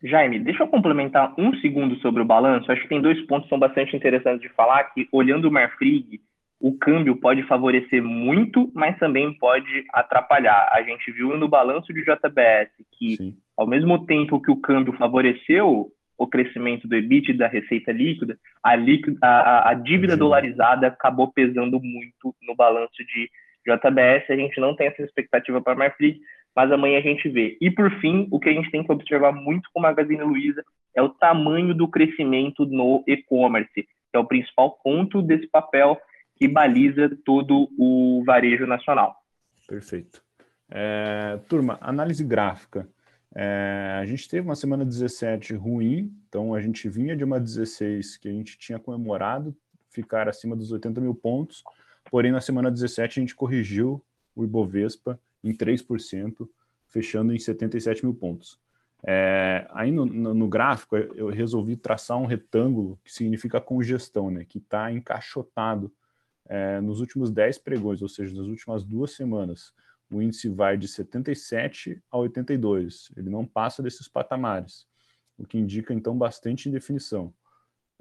Jaime, 0.03 0.39
deixa 0.39 0.63
eu 0.63 0.67
complementar 0.67 1.33
um 1.37 1.55
segundo 1.55 1.95
sobre 1.97 2.21
o 2.21 2.25
balanço. 2.25 2.71
Acho 2.71 2.81
que 2.81 2.89
tem 2.89 3.01
dois 3.01 3.19
pontos 3.25 3.45
que 3.45 3.49
são 3.49 3.59
bastante 3.59 3.95
interessantes 3.95 4.41
de 4.41 4.49
falar, 4.49 4.83
que 4.85 5.07
olhando 5.11 5.47
o 5.47 5.51
Marfrig, 5.51 6.21
o 6.59 6.77
câmbio 6.77 7.15
pode 7.15 7.43
favorecer 7.43 8.03
muito, 8.03 8.71
mas 8.73 8.97
também 8.99 9.33
pode 9.33 9.85
atrapalhar. 9.91 10.69
A 10.71 10.81
gente 10.83 11.11
viu 11.11 11.35
no 11.37 11.47
balanço 11.47 11.91
de 11.93 12.01
JBS 12.01 12.69
que, 12.97 13.17
Sim. 13.17 13.37
ao 13.57 13.65
mesmo 13.65 14.05
tempo 14.05 14.41
que 14.41 14.51
o 14.51 14.57
câmbio 14.57 14.93
favoreceu, 14.93 15.91
o 16.17 16.27
crescimento 16.27 16.87
do 16.87 16.95
EBIT 16.95 17.33
da 17.33 17.47
receita 17.47 17.91
líquida, 17.91 18.37
a, 18.63 18.75
líquida, 18.75 19.17
a, 19.21 19.69
a 19.69 19.73
dívida 19.73 20.15
dolarizada 20.15 20.87
acabou 20.87 21.31
pesando 21.31 21.79
muito 21.81 22.35
no 22.41 22.55
balanço 22.55 22.97
de 22.97 23.29
JBS. 23.65 24.29
A 24.29 24.35
gente 24.35 24.59
não 24.59 24.75
tem 24.75 24.87
essa 24.87 25.01
expectativa 25.01 25.61
para 25.61 25.73
a 25.73 25.75
Marfrig, 25.75 26.19
mas 26.55 26.71
amanhã 26.71 26.99
a 26.99 27.01
gente 27.01 27.27
vê. 27.27 27.57
E 27.59 27.69
por 27.69 27.91
fim, 27.99 28.27
o 28.31 28.39
que 28.39 28.49
a 28.49 28.53
gente 28.53 28.71
tem 28.71 28.83
que 28.83 28.91
observar 28.91 29.33
muito 29.33 29.69
com 29.73 29.79
o 29.79 29.83
Magazine 29.83 30.23
Luiza 30.23 30.63
é 30.95 31.01
o 31.01 31.09
tamanho 31.09 31.73
do 31.73 31.87
crescimento 31.87 32.65
no 32.65 33.03
e-commerce, 33.05 33.73
que 33.73 33.87
é 34.13 34.19
o 34.19 34.25
principal 34.25 34.79
ponto 34.83 35.21
desse 35.21 35.47
papel 35.47 35.99
que 36.37 36.47
baliza 36.47 37.09
todo 37.25 37.69
o 37.77 38.23
varejo 38.25 38.65
nacional. 38.65 39.15
Perfeito. 39.67 40.21
É, 40.69 41.39
turma, 41.47 41.77
análise 41.81 42.23
gráfica. 42.23 42.87
É, 43.33 43.97
a 44.01 44.05
gente 44.05 44.29
teve 44.29 44.47
uma 44.47 44.55
semana 44.55 44.85
17 44.85 45.55
ruim, 45.55 46.13
então 46.27 46.53
a 46.53 46.61
gente 46.61 46.87
vinha 46.87 47.15
de 47.15 47.23
uma 47.23 47.39
16 47.39 48.17
que 48.17 48.29
a 48.29 48.31
gente 48.31 48.57
tinha 48.57 48.79
comemorado 48.79 49.55
ficar 49.89 50.27
acima 50.27 50.55
dos 50.55 50.71
80 50.71 50.99
mil 50.99 51.15
pontos, 51.15 51.63
porém 52.11 52.31
na 52.31 52.41
semana 52.41 52.69
17 52.69 53.19
a 53.19 53.21
gente 53.21 53.35
corrigiu 53.35 54.03
o 54.35 54.43
Ibovespa 54.43 55.19
em 55.43 55.53
3%, 55.53 56.47
fechando 56.87 57.33
em 57.33 57.39
77 57.39 58.03
mil 58.05 58.13
pontos. 58.13 58.59
É, 59.07 59.67
aí 59.71 59.91
no, 59.91 60.05
no, 60.05 60.47
gráfico 60.47 60.97
eu 60.97 61.29
resolvi 61.29 61.75
traçar 61.75 62.17
um 62.17 62.25
retângulo 62.25 62.99
que 63.03 63.13
significa 63.13 63.61
congestão, 63.61 64.31
né, 64.31 64.45
que 64.45 64.57
está 64.57 64.91
encaixotado 64.91 65.93
é, 66.47 66.81
nos 66.81 66.99
últimos 67.01 67.29
10 67.29 67.59
pregões, 67.59 68.01
ou 68.01 68.09
seja, 68.09 68.35
nas 68.35 68.47
últimas 68.47 68.83
duas 68.83 69.11
semanas. 69.11 69.73
O 70.09 70.21
índice 70.21 70.49
vai 70.49 70.77
de 70.77 70.87
77 70.87 72.01
a 72.11 72.17
82, 72.17 73.11
ele 73.17 73.29
não 73.29 73.45
passa 73.45 73.81
desses 73.81 74.07
patamares, 74.07 74.85
o 75.37 75.45
que 75.45 75.57
indica 75.57 75.93
então 75.93 76.17
bastante 76.17 76.69
indefinição. 76.69 77.33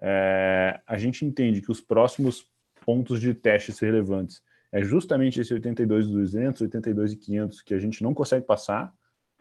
É, 0.00 0.80
a 0.86 0.98
gente 0.98 1.24
entende 1.24 1.62
que 1.62 1.70
os 1.70 1.80
próximos 1.80 2.46
pontos 2.84 3.20
de 3.20 3.32
testes 3.32 3.78
relevantes 3.78 4.42
é 4.70 4.82
justamente 4.82 5.40
esse 5.40 5.54
82,200, 5.54 6.62
82,500 6.62 7.62
que 7.62 7.74
a 7.74 7.78
gente 7.78 8.02
não 8.02 8.12
consegue 8.12 8.44
passar, 8.44 8.92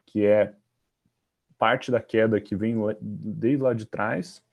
que 0.06 0.26
é 0.26 0.54
parte 1.58 1.92
da 1.92 2.00
queda 2.00 2.40
que 2.40 2.56
vem 2.56 2.76
desde 3.02 3.64
lá 3.64 3.74
de 3.74 3.86
trás, 3.86 4.44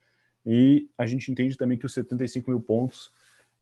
e 0.45 0.89
a 0.97 1.05
gente 1.05 1.31
entende 1.31 1.55
também 1.55 1.77
que 1.77 1.85
os 1.85 1.93
75 1.93 2.49
mil 2.49 2.59
pontos 2.59 3.11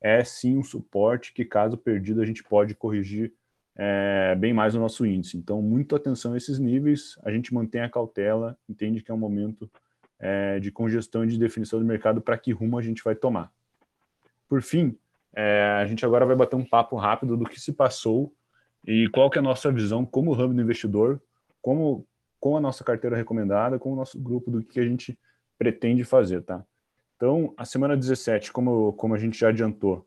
é 0.02 0.24
sim 0.24 0.58
um 0.58 0.64
suporte 0.64 1.34
que, 1.34 1.44
caso 1.44 1.78
perdido, 1.78 2.22
a 2.22 2.26
gente 2.26 2.44
pode 2.44 2.74
corrigir 2.74 3.34
é, 3.82 4.36
bem 4.36 4.52
mais 4.54 4.76
o 4.76 4.80
nosso 4.80 5.06
índice. 5.06 5.38
Então, 5.38 5.62
muito 5.62 5.96
atenção 5.96 6.34
a 6.34 6.38
esses 6.38 6.60
níveis, 6.60 7.18
a 7.24 7.32
gente 7.32 7.54
mantém 7.54 7.80
a 7.80 7.90
cautela, 7.90 8.58
entende 8.68 9.02
que 9.02 9.10
é 9.10 9.14
um 9.14 9.18
momento 9.18 9.72
é, 10.20 10.60
de 10.60 10.70
congestão 10.70 11.24
e 11.24 11.28
de 11.28 11.40
definição 11.40 11.80
do 11.80 11.86
mercado 11.86 12.20
para 12.20 12.38
que 12.38 12.52
rumo 12.52 12.78
a 12.78 12.82
gente 12.82 13.02
vai 13.02 13.16
tomar. 13.16 13.50
Por 14.50 14.62
fim, 14.62 14.98
é, 15.34 15.78
a 15.82 15.86
gente 15.86 16.06
agora 16.06 16.26
vai 16.26 16.36
bater 16.36 16.58
um 16.58 16.66
papo 16.66 16.98
rápido 16.98 17.38
do 17.38 17.46
que 17.46 17.58
se 17.58 17.72
passou 17.72 18.34
e 18.86 19.08
qual 19.14 19.30
que 19.30 19.38
é 19.38 19.40
a 19.40 19.44
nossa 19.44 19.72
visão 19.72 20.06
como 20.06 20.34
hub 20.34 20.54
do 20.54 20.62
investidor, 20.62 21.22
como 21.62 22.06
com 22.38 22.58
a 22.58 22.62
nossa 22.62 22.84
carteira 22.84 23.16
recomendada, 23.16 23.80
com 23.80 23.94
o 23.94 23.96
nosso 23.96 24.20
grupo 24.20 24.52
do 24.52 24.62
que 24.62 24.82
a 24.82 24.86
gente 24.86 25.18
pretende 25.58 26.04
fazer, 26.04 26.42
tá? 26.42 26.66
Então, 27.16 27.54
a 27.56 27.64
semana 27.64 27.96
17, 27.96 28.52
como, 28.52 28.92
como 28.94 29.16
a 29.16 29.18
gente 29.18 29.40
já 29.40 29.50
adiantou, 29.50 30.06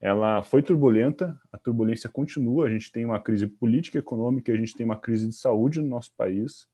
ela 0.00 0.42
foi 0.42 0.62
turbulenta, 0.62 1.38
a 1.52 1.58
turbulência 1.58 2.08
continua, 2.08 2.66
a 2.66 2.70
gente 2.70 2.90
tem 2.90 3.04
uma 3.04 3.20
crise 3.20 3.46
política 3.46 3.98
e 3.98 4.00
econômica, 4.00 4.50
a 4.50 4.56
gente 4.56 4.74
tem 4.74 4.86
uma 4.86 4.96
crise 4.96 5.28
de 5.28 5.34
saúde 5.34 5.80
no 5.80 5.88
nosso 5.88 6.12
país. 6.16 6.66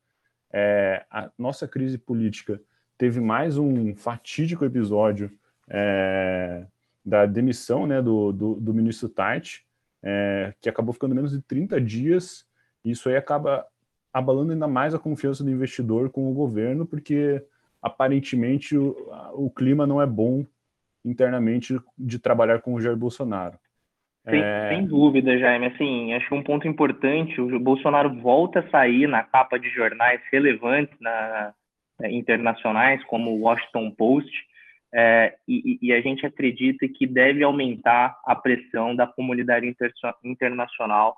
É, 0.52 1.04
a 1.10 1.28
nossa 1.36 1.66
crise 1.66 1.98
política 1.98 2.60
teve 2.96 3.20
mais 3.20 3.58
um 3.58 3.96
fatídico 3.96 4.64
episódio 4.64 5.32
é, 5.68 6.66
da 7.04 7.26
demissão 7.26 7.84
né, 7.84 8.00
do, 8.00 8.30
do, 8.32 8.54
do 8.54 8.72
ministro 8.72 9.08
Tait, 9.08 9.60
é, 10.02 10.54
que 10.60 10.68
acabou 10.68 10.92
ficando 10.92 11.14
menos 11.14 11.32
de 11.32 11.42
30 11.42 11.80
dias, 11.80 12.46
e 12.84 12.92
isso 12.92 13.08
aí 13.08 13.16
acaba 13.16 13.66
abalando 14.12 14.52
ainda 14.52 14.68
mais 14.68 14.94
a 14.94 15.00
confiança 15.00 15.42
do 15.42 15.50
investidor 15.50 16.10
com 16.10 16.30
o 16.30 16.34
governo, 16.34 16.86
porque 16.86 17.44
aparentemente 17.82 18.78
o, 18.78 18.96
o 19.34 19.50
clima 19.50 19.84
não 19.84 20.00
é 20.00 20.06
bom 20.06 20.46
internamente 21.06 21.78
de 21.96 22.18
trabalhar 22.18 22.60
com 22.60 22.74
o 22.74 22.80
Jair 22.80 22.96
Bolsonaro. 22.96 23.56
Sem, 24.28 24.42
é... 24.42 24.68
sem, 24.70 24.86
dúvida, 24.86 25.38
Jaime. 25.38 25.66
Assim, 25.66 26.12
acho 26.12 26.28
que 26.28 26.34
um 26.34 26.42
ponto 26.42 26.66
importante, 26.66 27.40
o 27.40 27.60
Bolsonaro 27.60 28.20
volta 28.20 28.60
a 28.60 28.70
sair 28.70 29.06
na 29.06 29.22
capa 29.22 29.58
de 29.58 29.70
jornais 29.70 30.20
relevantes 30.32 30.98
na, 31.00 31.54
na 32.00 32.10
internacionais, 32.10 33.02
como 33.04 33.30
o 33.30 33.40
Washington 33.42 33.90
Post, 33.92 34.30
é, 34.94 35.34
e, 35.46 35.78
e, 35.82 35.92
a 35.92 36.00
gente 36.00 36.24
acredita 36.24 36.86
que 36.88 37.06
deve 37.06 37.42
aumentar 37.42 38.16
a 38.24 38.34
pressão 38.34 38.94
da 38.94 39.06
comunidade 39.06 39.66
inter, 39.66 39.92
internacional 40.24 41.14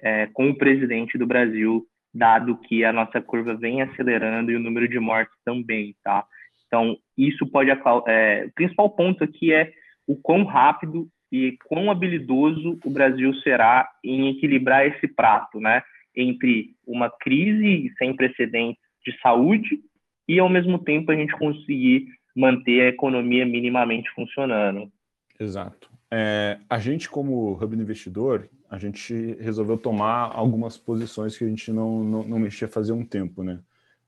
é, 0.00 0.26
com 0.26 0.50
o 0.50 0.56
presidente 0.56 1.18
do 1.18 1.26
Brasil, 1.26 1.84
dado 2.14 2.56
que 2.58 2.84
a 2.84 2.92
nossa 2.92 3.20
curva 3.20 3.54
vem 3.54 3.82
acelerando 3.82 4.52
e 4.52 4.56
o 4.56 4.60
número 4.60 4.86
de 4.86 5.00
mortes 5.00 5.34
também, 5.44 5.96
tá? 6.04 6.24
Então, 6.66 6.96
isso 7.16 7.46
pode... 7.46 7.70
É, 8.06 8.46
o 8.46 8.52
principal 8.54 8.90
ponto 8.90 9.24
aqui 9.24 9.52
é 9.52 9.72
o 10.06 10.16
quão 10.16 10.44
rápido 10.44 11.08
e 11.30 11.56
quão 11.66 11.90
habilidoso 11.90 12.78
o 12.84 12.90
Brasil 12.90 13.34
será 13.36 13.88
em 14.04 14.28
equilibrar 14.28 14.86
esse 14.86 15.08
prato, 15.08 15.60
né? 15.60 15.82
Entre 16.14 16.74
uma 16.86 17.10
crise 17.10 17.92
sem 17.98 18.14
precedentes 18.14 18.80
de 19.04 19.18
saúde 19.20 19.80
e, 20.28 20.38
ao 20.38 20.48
mesmo 20.48 20.78
tempo, 20.78 21.10
a 21.10 21.16
gente 21.16 21.32
conseguir 21.36 22.06
manter 22.34 22.82
a 22.82 22.88
economia 22.88 23.44
minimamente 23.44 24.10
funcionando. 24.10 24.90
Exato. 25.38 25.90
É, 26.10 26.58
a 26.68 26.78
gente, 26.78 27.08
como 27.08 27.52
hub 27.52 27.76
investidor, 27.76 28.48
a 28.70 28.78
gente 28.78 29.12
resolveu 29.40 29.76
tomar 29.76 30.30
algumas 30.34 30.78
posições 30.78 31.36
que 31.36 31.44
a 31.44 31.48
gente 31.48 31.72
não, 31.72 32.04
não, 32.04 32.22
não 32.22 32.38
mexia 32.38 32.68
fazia 32.68 32.94
um 32.94 33.04
tempo, 33.04 33.42
né? 33.42 33.60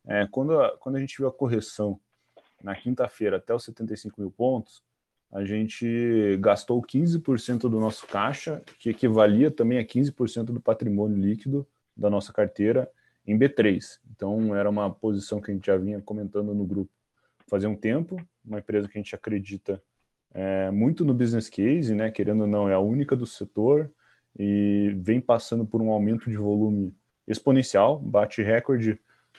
É, 0.06 0.26
quando, 0.30 0.58
a, 0.58 0.76
quando 0.78 0.96
a 0.96 1.00
gente 1.00 1.16
viu 1.18 1.28
a 1.28 1.32
correção 1.32 1.98
na 2.62 2.74
quinta-feira 2.74 3.36
até 3.36 3.54
os 3.54 3.64
75 3.64 4.20
mil 4.20 4.30
pontos, 4.30 4.82
a 5.30 5.44
gente 5.44 6.36
gastou 6.40 6.80
15% 6.82 7.60
do 7.62 7.78
nosso 7.78 8.06
caixa, 8.06 8.62
que 8.78 8.90
equivalia 8.90 9.50
também 9.50 9.78
a 9.78 9.84
15% 9.84 10.44
do 10.44 10.60
patrimônio 10.60 11.18
líquido 11.18 11.66
da 11.96 12.08
nossa 12.08 12.32
carteira 12.32 12.90
em 13.26 13.38
B3. 13.38 13.98
Então, 14.10 14.56
era 14.56 14.70
uma 14.70 14.90
posição 14.90 15.40
que 15.40 15.50
a 15.50 15.54
gente 15.54 15.66
já 15.66 15.76
vinha 15.76 16.00
comentando 16.00 16.54
no 16.54 16.64
grupo 16.64 16.90
fazer 17.46 17.66
um 17.66 17.76
tempo, 17.76 18.16
uma 18.44 18.58
empresa 18.58 18.88
que 18.88 18.98
a 18.98 19.00
gente 19.00 19.14
acredita 19.14 19.82
é, 20.32 20.70
muito 20.70 21.04
no 21.04 21.14
business 21.14 21.48
case, 21.48 21.94
né, 21.94 22.10
querendo 22.10 22.42
ou 22.42 22.46
não, 22.46 22.68
é 22.68 22.74
a 22.74 22.80
única 22.80 23.16
do 23.16 23.26
setor 23.26 23.90
e 24.38 24.94
vem 24.98 25.20
passando 25.20 25.66
por 25.66 25.80
um 25.82 25.90
aumento 25.90 26.30
de 26.30 26.36
volume 26.36 26.94
exponencial, 27.26 27.98
bate 27.98 28.42
recorde 28.42 28.98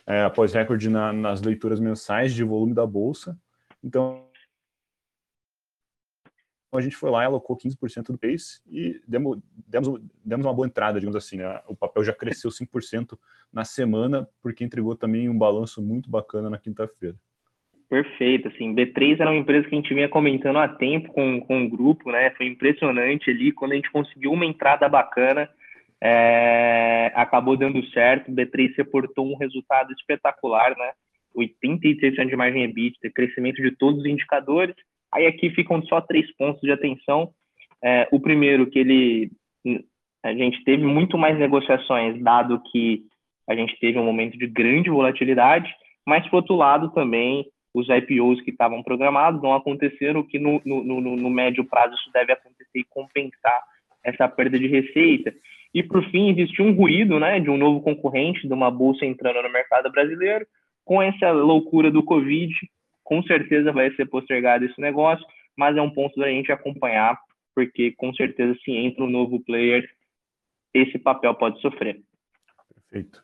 é, 0.09 0.23
após 0.23 0.53
recorde 0.53 0.89
na, 0.89 1.13
nas 1.13 1.39
leituras 1.39 1.79
mensais 1.79 2.33
de 2.33 2.43
volume 2.43 2.73
da 2.73 2.85
bolsa. 2.85 3.37
Então, 3.83 4.27
a 6.73 6.81
gente 6.81 6.95
foi 6.95 7.11
lá 7.11 7.21
e 7.21 7.25
alocou 7.27 7.55
15% 7.55 8.07
do 8.07 8.17
pace 8.17 8.59
e 8.67 8.99
demos, 9.07 9.39
demos, 9.67 10.01
demos 10.25 10.45
uma 10.45 10.53
boa 10.53 10.67
entrada, 10.67 10.99
digamos 10.99 11.15
assim. 11.15 11.37
Né? 11.37 11.61
O 11.67 11.75
papel 11.75 12.03
já 12.03 12.13
cresceu 12.13 12.49
5% 12.49 13.17
na 13.53 13.63
semana, 13.63 14.27
porque 14.41 14.63
entregou 14.63 14.95
também 14.95 15.29
um 15.29 15.37
balanço 15.37 15.79
muito 15.79 16.09
bacana 16.09 16.49
na 16.49 16.57
quinta-feira. 16.57 17.15
Perfeito, 17.87 18.47
assim, 18.47 18.73
B3 18.73 19.19
era 19.19 19.31
uma 19.31 19.39
empresa 19.39 19.67
que 19.67 19.73
a 19.73 19.77
gente 19.77 19.93
vinha 19.93 20.09
comentando 20.09 20.59
há 20.59 20.67
tempo 20.67 21.11
com, 21.11 21.41
com 21.41 21.65
o 21.65 21.69
grupo, 21.69 22.11
né, 22.11 22.29
foi 22.31 22.45
impressionante 22.45 23.31
ali, 23.31 23.51
quando 23.51 23.71
a 23.71 23.75
gente 23.75 23.89
conseguiu 23.89 24.31
uma 24.31 24.45
entrada 24.45 24.87
bacana, 24.87 25.49
é, 26.01 27.11
acabou 27.15 27.57
dando 27.57 27.85
certo, 27.89 28.31
B3 28.31 28.73
reportou 28.77 29.25
um 29.25 29.37
resultado 29.37 29.91
espetacular, 29.93 30.75
né, 30.77 30.91
86% 31.37 32.29
de 32.29 32.35
margem 32.35 32.63
EBITDA, 32.63 33.11
crescimento 33.13 33.61
de 33.61 33.71
todos 33.71 34.01
os 34.01 34.05
indicadores, 34.05 34.75
aí 35.11 35.27
aqui 35.27 35.49
ficam 35.49 35.81
só 35.83 36.01
três 36.01 36.31
pontos 36.35 36.61
de 36.61 36.71
atenção, 36.71 37.31
é, 37.83 38.07
o 38.11 38.19
primeiro 38.19 38.69
que 38.69 38.79
ele, 38.79 39.31
a 40.23 40.33
gente 40.33 40.63
teve 40.63 40.83
muito 40.83 41.17
mais 41.17 41.37
negociações, 41.37 42.21
dado 42.21 42.61
que 42.71 43.03
a 43.49 43.55
gente 43.55 43.77
teve 43.79 43.97
um 43.97 44.05
momento 44.05 44.37
de 44.37 44.47
grande 44.47 44.89
volatilidade, 44.89 45.73
mas, 46.05 46.27
por 46.27 46.37
outro 46.37 46.55
lado, 46.55 46.91
também 46.91 47.45
os 47.73 47.87
IPOs 47.87 48.41
que 48.41 48.51
estavam 48.51 48.81
programados 48.83 49.41
não 49.41 49.53
aconteceram, 49.53 50.23
que 50.23 50.39
no, 50.39 50.61
no, 50.65 50.83
no, 50.83 51.15
no, 51.15 51.29
médio 51.29 51.63
prazo 51.65 51.93
isso 51.95 52.11
deve 52.11 52.33
acontecer 52.33 52.79
e 52.79 52.83
compensar 52.83 53.61
essa 54.03 54.27
perda 54.27 54.57
de 54.57 54.67
receita. 54.67 55.33
E, 55.73 55.83
por 55.83 56.03
fim, 56.09 56.29
existe 56.29 56.61
um 56.61 56.73
ruído 56.73 57.19
né, 57.19 57.39
de 57.39 57.49
um 57.49 57.57
novo 57.57 57.81
concorrente, 57.81 58.47
de 58.47 58.53
uma 58.53 58.71
bolsa 58.71 59.05
entrando 59.05 59.41
no 59.41 59.51
mercado 59.51 59.91
brasileiro. 59.91 60.45
Com 60.83 61.01
essa 61.01 61.31
loucura 61.31 61.91
do 61.91 62.03
Covid, 62.03 62.53
com 63.03 63.21
certeza 63.23 63.71
vai 63.71 63.93
ser 63.95 64.05
postergado 64.07 64.65
esse 64.65 64.79
negócio, 64.81 65.25
mas 65.55 65.77
é 65.77 65.81
um 65.81 65.89
ponto 65.89 66.19
da 66.19 66.27
gente 66.27 66.51
acompanhar, 66.51 67.19
porque 67.53 67.91
com 67.91 68.13
certeza, 68.13 68.57
se 68.63 68.71
entra 68.71 69.03
um 69.03 69.09
novo 69.09 69.39
player, 69.43 69.87
esse 70.73 70.97
papel 70.97 71.33
pode 71.35 71.59
sofrer. 71.61 72.01
Perfeito. 72.73 73.23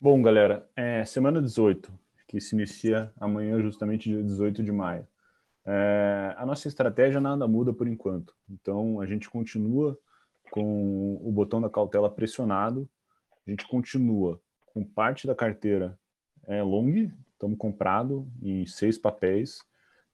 Bom, 0.00 0.20
galera, 0.22 0.68
é, 0.76 1.04
semana 1.04 1.40
18, 1.40 1.92
que 2.28 2.40
se 2.40 2.54
inicia 2.54 3.12
amanhã, 3.20 3.60
justamente 3.60 4.08
dia 4.08 4.22
18 4.22 4.62
de 4.62 4.72
maio. 4.72 5.06
É, 5.64 6.34
a 6.36 6.46
nossa 6.46 6.68
estratégia 6.68 7.20
nada 7.20 7.48
muda 7.48 7.72
por 7.72 7.88
enquanto. 7.88 8.32
Então, 8.48 9.00
a 9.00 9.06
gente 9.06 9.28
continua 9.28 9.98
com 10.50 11.16
o 11.22 11.30
botão 11.32 11.60
da 11.60 11.70
cautela 11.70 12.10
pressionado, 12.10 12.88
a 13.46 13.50
gente 13.50 13.66
continua 13.66 14.40
com 14.66 14.84
parte 14.84 15.26
da 15.26 15.34
carteira 15.34 15.98
é, 16.46 16.62
long, 16.62 17.10
estamos 17.32 17.58
comprado 17.58 18.28
em 18.42 18.66
seis 18.66 18.98
papéis, 18.98 19.60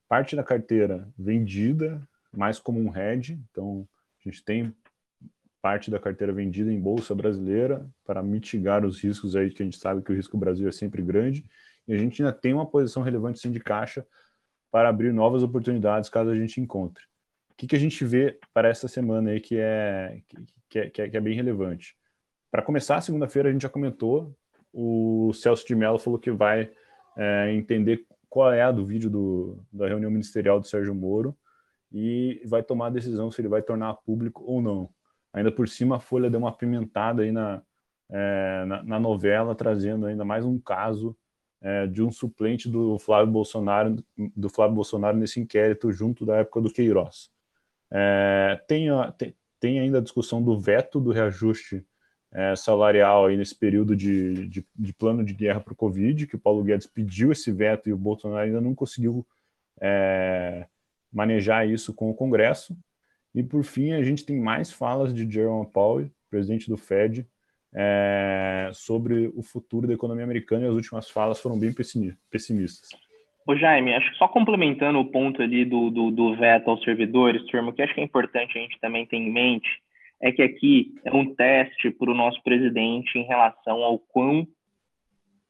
parte 0.07 0.35
da 0.35 0.43
carteira 0.43 1.07
vendida, 1.17 2.01
mais 2.31 2.59
como 2.59 2.79
um 2.79 2.95
hedge, 2.95 3.39
então 3.49 3.87
a 4.19 4.29
gente 4.29 4.43
tem 4.43 4.75
parte 5.61 5.89
da 5.89 5.99
carteira 5.99 6.33
vendida 6.33 6.71
em 6.71 6.79
bolsa 6.79 7.15
brasileira 7.15 7.89
para 8.05 8.21
mitigar 8.21 8.85
os 8.85 9.01
riscos 9.01 9.35
aí, 9.35 9.49
que 9.49 9.63
a 9.63 9.65
gente 9.65 9.77
sabe 9.77 10.01
que 10.01 10.11
o 10.11 10.15
risco 10.15 10.37
Brasil 10.37 10.67
é 10.67 10.71
sempre 10.71 11.01
grande, 11.01 11.45
e 11.87 11.93
a 11.93 11.97
gente 11.97 12.21
ainda 12.21 12.33
tem 12.33 12.53
uma 12.53 12.65
posição 12.65 13.03
relevante 13.03 13.39
sim 13.39 13.51
de 13.51 13.59
caixa 13.59 14.05
para 14.71 14.89
abrir 14.89 15.13
novas 15.13 15.43
oportunidades 15.43 16.09
caso 16.09 16.29
a 16.29 16.35
gente 16.35 16.59
encontre. 16.59 17.03
O 17.53 17.55
que, 17.55 17.67
que 17.67 17.75
a 17.75 17.79
gente 17.79 18.03
vê 18.03 18.39
para 18.53 18.67
essa 18.67 18.87
semana 18.87 19.29
aí 19.29 19.39
que 19.39 19.57
é, 19.57 20.21
que, 20.69 20.79
é, 20.79 20.89
que 20.89 21.01
é, 21.01 21.09
que 21.09 21.17
é 21.17 21.21
bem 21.21 21.35
relevante? 21.35 21.95
Para 22.51 22.63
começar, 22.63 22.99
segunda-feira 23.01 23.49
a 23.49 23.51
gente 23.51 23.61
já 23.61 23.69
comentou, 23.69 24.35
o 24.73 25.31
Celso 25.33 25.65
de 25.65 25.75
Mello 25.75 25.99
falou 25.99 26.19
que 26.19 26.31
vai 26.31 26.71
é, 27.15 27.53
entender 27.53 28.05
qual 28.27 28.51
é 28.51 28.63
a 28.63 28.71
do 28.71 28.83
vídeo 28.83 29.09
do, 29.09 29.63
da 29.71 29.87
reunião 29.87 30.09
ministerial 30.09 30.59
do 30.59 30.67
Sérgio 30.67 30.95
Moro 30.95 31.37
e 31.91 32.41
vai 32.45 32.63
tomar 32.63 32.87
a 32.87 32.89
decisão 32.89 33.31
se 33.31 33.39
ele 33.39 33.47
vai 33.47 33.61
tornar 33.61 33.93
público 33.97 34.43
ou 34.43 34.59
não. 34.61 34.89
Ainda 35.31 35.51
por 35.51 35.69
cima, 35.69 35.97
a 35.97 35.99
Folha 35.99 36.29
deu 36.29 36.39
uma 36.39 36.49
apimentada 36.49 37.21
aí 37.21 37.31
na, 37.31 37.61
é, 38.09 38.65
na, 38.65 38.83
na, 38.83 38.99
novela, 38.99 39.53
trazendo 39.53 40.07
ainda 40.07 40.25
mais 40.25 40.43
um 40.43 40.59
caso 40.59 41.15
é, 41.61 41.85
de 41.85 42.01
um 42.01 42.11
suplente 42.11 42.67
do 42.67 42.97
Flávio 42.97 43.31
Bolsonaro, 43.31 43.95
do 44.35 44.49
Flávio 44.49 44.75
Bolsonaro 44.75 45.17
nesse 45.17 45.39
inquérito 45.39 45.91
junto 45.91 46.25
da 46.25 46.37
época 46.37 46.61
do 46.61 46.71
Queiroz. 46.71 47.32
É, 47.95 48.59
tem, 48.67 48.87
tem, 49.59 49.79
ainda 49.79 49.99
a 49.99 50.01
discussão 50.01 50.41
do 50.41 50.59
veto 50.59 50.99
do 50.99 51.11
reajuste 51.11 51.85
é, 52.31 52.55
salarial 52.55 53.27
aí 53.27 53.37
nesse 53.37 53.55
período 53.55 53.95
de, 53.95 54.47
de, 54.47 54.65
de 54.75 54.93
plano 54.93 55.23
de 55.23 55.33
guerra 55.33 55.59
para 55.59 55.73
o 55.73 55.75
Covid, 55.75 56.25
que 56.25 56.35
o 56.35 56.39
Paulo 56.39 56.63
Guedes 56.63 56.87
pediu 56.87 57.31
esse 57.31 57.51
veto 57.51 57.87
e 57.87 57.93
o 57.93 57.97
Bolsonaro 57.97 58.41
ainda 58.41 58.59
não 58.59 58.73
conseguiu 58.73 59.25
é, 59.79 60.65
manejar 61.11 61.69
isso 61.69 61.93
com 61.93 62.09
o 62.09 62.15
Congresso. 62.15 62.75
E, 63.35 63.43
por 63.43 63.63
fim, 63.63 63.93
a 63.93 64.03
gente 64.03 64.25
tem 64.25 64.39
mais 64.39 64.71
falas 64.71 65.13
de 65.13 65.29
Jerome 65.29 65.69
Powell, 65.71 66.09
presidente 66.29 66.69
do 66.69 66.77
Fed, 66.77 67.27
é, 67.75 68.71
sobre 68.73 69.31
o 69.35 69.43
futuro 69.43 69.87
da 69.87 69.93
economia 69.93 70.23
americana, 70.23 70.65
e 70.65 70.69
as 70.69 70.75
últimas 70.75 71.09
falas 71.09 71.39
foram 71.39 71.59
bem 71.59 71.73
pessimistas. 71.73 72.89
Ô 73.45 73.55
Jaime, 73.57 73.93
acho 73.93 74.09
que 74.11 74.17
só 74.17 74.27
complementando 74.27 74.99
o 74.99 75.11
ponto 75.11 75.41
ali 75.41 75.65
do, 75.65 75.89
do, 75.89 76.11
do 76.11 76.35
veto 76.35 76.69
aos 76.69 76.83
servidores, 76.83 77.45
turma, 77.47 77.73
que 77.73 77.81
acho 77.81 77.93
que 77.93 77.99
é 77.99 78.03
importante 78.03 78.57
a 78.57 78.61
gente 78.61 78.79
também 78.79 79.05
ter 79.05 79.17
em 79.17 79.31
mente, 79.31 79.69
é 80.21 80.31
que 80.31 80.41
aqui 80.41 80.93
é 81.03 81.13
um 81.13 81.35
teste 81.35 81.91
para 81.91 82.09
o 82.09 82.15
nosso 82.15 82.41
presidente 82.43 83.19
em 83.19 83.23
relação 83.23 83.83
ao 83.83 83.99
quão 83.99 84.47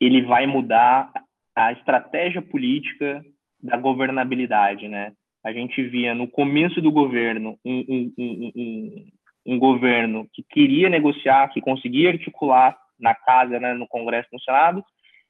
ele 0.01 0.23
vai 0.23 0.47
mudar 0.47 1.11
a 1.55 1.71
estratégia 1.71 2.41
política 2.41 3.23
da 3.61 3.77
governabilidade, 3.77 4.87
né? 4.87 5.13
A 5.43 5.53
gente 5.53 5.81
via 5.83 6.15
no 6.15 6.27
começo 6.27 6.81
do 6.81 6.91
governo 6.91 7.59
um, 7.63 7.79
um, 7.87 8.13
um, 8.55 9.05
um 9.45 9.59
governo 9.59 10.27
que 10.33 10.43
queria 10.49 10.89
negociar, 10.89 11.49
que 11.49 11.61
conseguia 11.61 12.09
articular 12.09 12.75
na 12.99 13.13
casa, 13.13 13.59
né, 13.59 13.73
no 13.73 13.87
Congresso, 13.87 14.29
no 14.31 14.41
Senado, 14.41 14.83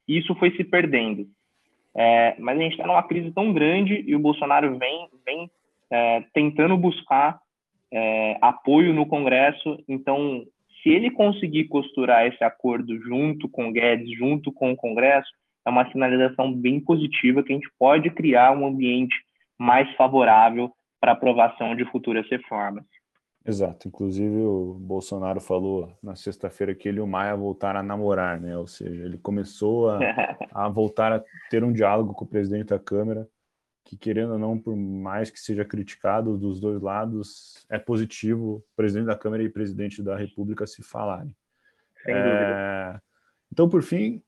e 0.07 0.17
isso 0.17 0.33
foi 0.35 0.51
se 0.51 0.63
perdendo. 0.63 1.27
É, 1.95 2.35
mas 2.39 2.57
a 2.57 2.61
gente 2.61 2.73
está 2.73 2.87
numa 2.87 3.03
crise 3.03 3.31
tão 3.31 3.53
grande 3.53 4.03
e 4.07 4.15
o 4.15 4.19
Bolsonaro 4.19 4.77
vem, 4.77 5.07
vem 5.25 5.49
é, 5.91 6.21
tentando 6.33 6.75
buscar 6.75 7.39
é, 7.91 8.37
apoio 8.41 8.93
no 8.93 9.05
Congresso. 9.05 9.77
Então, 9.87 10.43
se 10.81 10.89
ele 10.89 11.11
conseguir 11.11 11.65
costurar 11.65 12.25
esse 12.25 12.43
acordo 12.43 12.99
junto 13.01 13.47
com 13.47 13.71
Guedes, 13.71 14.17
junto 14.17 14.51
com 14.51 14.71
o 14.71 14.75
Congresso, 14.75 15.29
é 15.65 15.69
uma 15.69 15.89
sinalização 15.91 16.51
bem 16.51 16.79
positiva 16.79 17.43
que 17.43 17.53
a 17.53 17.55
gente 17.55 17.69
pode 17.79 18.09
criar 18.09 18.51
um 18.51 18.65
ambiente 18.65 19.15
mais 19.57 19.89
favorável 19.95 20.71
para 20.99 21.13
aprovação 21.13 21.75
de 21.75 21.85
futuras 21.85 22.27
reformas. 22.29 22.85
Exato. 23.45 23.87
Inclusive, 23.89 24.37
o 24.37 24.75
Bolsonaro 24.75 25.41
falou 25.41 25.97
na 26.01 26.15
sexta-feira 26.15 26.73
que 26.73 26.87
ele 26.87 26.99
e 26.99 27.01
o 27.01 27.07
Maia 27.07 27.35
voltaram 27.35 27.81
a 27.81 27.83
namorar, 27.83 28.39
né? 28.39 28.57
Ou 28.57 28.67
seja, 28.67 29.03
ele 29.03 29.17
começou 29.17 29.89
a, 29.89 29.99
a 30.51 30.69
voltar 30.69 31.11
a 31.11 31.23
ter 31.49 31.63
um 31.63 31.73
diálogo 31.73 32.13
com 32.13 32.23
o 32.23 32.27
presidente 32.27 32.67
da 32.67 32.79
Câmara, 32.79 33.27
que, 33.83 33.97
querendo 33.97 34.33
ou 34.33 34.39
não, 34.39 34.57
por 34.57 34.75
mais 34.77 35.29
que 35.29 35.39
seja 35.39 35.65
criticado 35.65 36.37
dos 36.37 36.61
dois 36.61 36.81
lados, 36.81 37.65
é 37.69 37.77
positivo 37.77 38.63
presidente 38.77 39.07
da 39.07 39.17
Câmara 39.17 39.43
e 39.43 39.49
presidente 39.49 40.01
da 40.01 40.15
República 40.15 40.65
se 40.65 40.81
falarem. 40.81 41.35
Sem 42.05 42.13
é... 42.13 42.23
dúvida. 42.23 43.03
Então, 43.51 43.67
por 43.67 43.83
fim, 43.83 44.23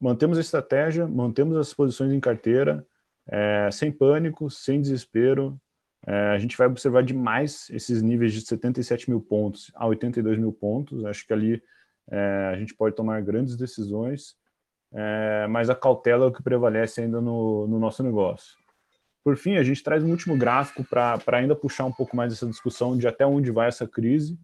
mantemos 0.00 0.38
a 0.38 0.40
estratégia, 0.40 1.06
mantemos 1.06 1.58
as 1.58 1.74
posições 1.74 2.10
em 2.10 2.20
carteira, 2.20 2.86
é, 3.28 3.68
sem 3.70 3.92
pânico, 3.92 4.50
sem 4.50 4.80
desespero, 4.80 5.60
é, 6.06 6.30
a 6.30 6.38
gente 6.38 6.56
vai 6.56 6.68
observar 6.68 7.02
demais 7.02 7.68
esses 7.70 8.00
níveis 8.00 8.32
de 8.32 8.40
77 8.40 9.10
mil 9.10 9.20
pontos 9.20 9.72
a 9.74 9.86
82 9.86 10.38
mil 10.38 10.52
pontos. 10.52 11.04
Acho 11.04 11.26
que 11.26 11.32
ali 11.32 11.60
é, 12.08 12.50
a 12.52 12.56
gente 12.56 12.74
pode 12.74 12.94
tomar 12.94 13.20
grandes 13.22 13.56
decisões, 13.56 14.36
é, 14.92 15.48
mas 15.48 15.68
a 15.68 15.74
cautela 15.74 16.26
é 16.26 16.28
o 16.28 16.32
que 16.32 16.42
prevalece 16.42 17.00
ainda 17.00 17.20
no, 17.20 17.66
no 17.66 17.80
nosso 17.80 18.04
negócio. 18.04 18.56
Por 19.24 19.36
fim, 19.36 19.56
a 19.56 19.64
gente 19.64 19.82
traz 19.82 20.04
um 20.04 20.10
último 20.10 20.36
gráfico 20.36 20.84
para 20.84 21.20
ainda 21.32 21.56
puxar 21.56 21.84
um 21.84 21.92
pouco 21.92 22.14
mais 22.14 22.32
essa 22.32 22.46
discussão 22.46 22.96
de 22.96 23.08
até 23.08 23.26
onde 23.26 23.50
vai 23.50 23.66
essa 23.66 23.88
crise. 23.88 24.38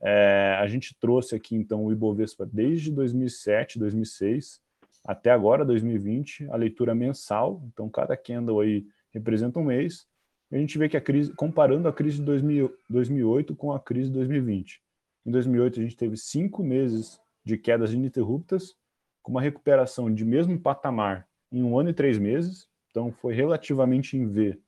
É, 0.00 0.56
a 0.60 0.68
gente 0.68 0.96
trouxe 1.00 1.34
aqui, 1.34 1.56
então, 1.56 1.84
o 1.84 1.90
Ibovespa 1.90 2.46
desde 2.46 2.92
2007, 2.92 3.80
2006, 3.80 4.60
até 5.04 5.32
agora, 5.32 5.64
2020, 5.64 6.48
a 6.50 6.56
leitura 6.56 6.94
mensal. 6.94 7.60
Então, 7.72 7.88
cada 7.88 8.16
candle 8.16 8.60
aí 8.60 8.86
representa 9.12 9.58
um 9.58 9.64
mês 9.64 10.06
a 10.52 10.58
gente 10.58 10.76
vê 10.78 10.88
que 10.88 10.96
a 10.96 11.00
crise, 11.00 11.32
comparando 11.34 11.88
a 11.88 11.92
crise 11.92 12.18
de 12.18 12.24
2000, 12.24 12.72
2008 12.88 13.56
com 13.56 13.72
a 13.72 13.80
crise 13.80 14.08
de 14.08 14.14
2020. 14.14 14.80
Em 15.24 15.30
2008, 15.30 15.80
a 15.80 15.82
gente 15.82 15.96
teve 15.96 16.16
cinco 16.16 16.62
meses 16.62 17.18
de 17.44 17.56
quedas 17.56 17.92
ininterruptas, 17.92 18.74
com 19.22 19.30
uma 19.30 19.40
recuperação 19.40 20.12
de 20.12 20.24
mesmo 20.24 20.58
patamar 20.58 21.26
em 21.50 21.62
um 21.62 21.78
ano 21.78 21.90
e 21.90 21.94
três 21.94 22.18
meses, 22.18 22.68
então 22.90 23.12
foi 23.12 23.34
relativamente 23.34 24.16
em 24.16 24.26
V, 24.26 24.60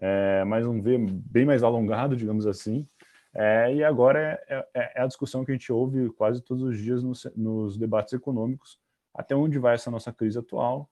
é, 0.00 0.44
mas 0.44 0.66
um 0.66 0.80
V 0.80 0.98
bem 0.98 1.44
mais 1.44 1.62
alongado, 1.62 2.16
digamos 2.16 2.46
assim. 2.46 2.86
É, 3.34 3.74
e 3.74 3.82
agora 3.82 4.42
é, 4.46 4.66
é, 4.74 4.92
é, 4.96 5.02
a 5.02 5.06
discussão 5.06 5.44
que 5.44 5.52
a 5.52 5.54
gente 5.54 5.72
ouve 5.72 6.10
quase 6.10 6.42
todos 6.42 6.62
os 6.62 6.76
dias 6.76 7.02
nos, 7.02 7.26
nos 7.34 7.78
debates 7.78 8.12
econômicos, 8.12 8.78
até 9.14 9.34
onde 9.34 9.58
vai 9.58 9.74
essa 9.74 9.90
nossa 9.90 10.12
crise 10.12 10.38
atual, 10.38 10.90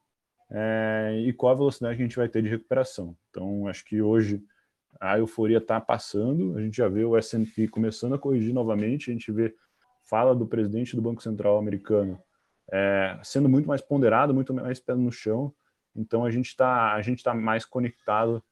é, 0.51 1.23
e 1.25 1.33
qual 1.33 1.53
a 1.53 1.57
velocidade 1.57 1.97
que 1.97 2.03
a 2.03 2.07
gente 2.07 2.17
vai 2.17 2.29
ter 2.29 2.43
de 2.43 2.49
recuperação. 2.49 3.17
Então, 3.31 3.69
acho 3.69 3.85
que 3.85 4.03
hoje 4.03 4.43
a 5.01 5.19
euforia 5.19 5.59
está 5.59 5.81
passando, 5.81 6.57
a 6.57 6.61
gente 6.61 6.77
já 6.77 6.89
vê 6.89 7.05
o 7.05 7.17
S&P 7.17 7.69
começando 7.69 8.15
a 8.15 8.19
corrigir 8.19 8.53
novamente, 8.53 9.11
a 9.11 9.13
gente 9.13 9.31
vê 9.31 9.55
fala 10.05 10.35
do 10.35 10.47
presidente 10.47 10.97
do 10.97 11.03
Banco 11.03 11.23
Central 11.23 11.57
americano 11.57 12.21
é, 12.71 13.19
sendo 13.23 13.49
muito 13.49 13.67
mais 13.67 13.81
ponderado, 13.81 14.33
muito 14.33 14.55
mais 14.55 14.79
pé 14.79 14.95
no 14.95 15.11
chão, 15.11 15.53
então 15.95 16.25
a 16.25 16.31
gente 16.31 16.47
está 16.47 16.95
a 16.95 17.03
gente 17.03 17.19
está 17.19 17.35
mais 17.35 17.65
conectado 17.65 18.43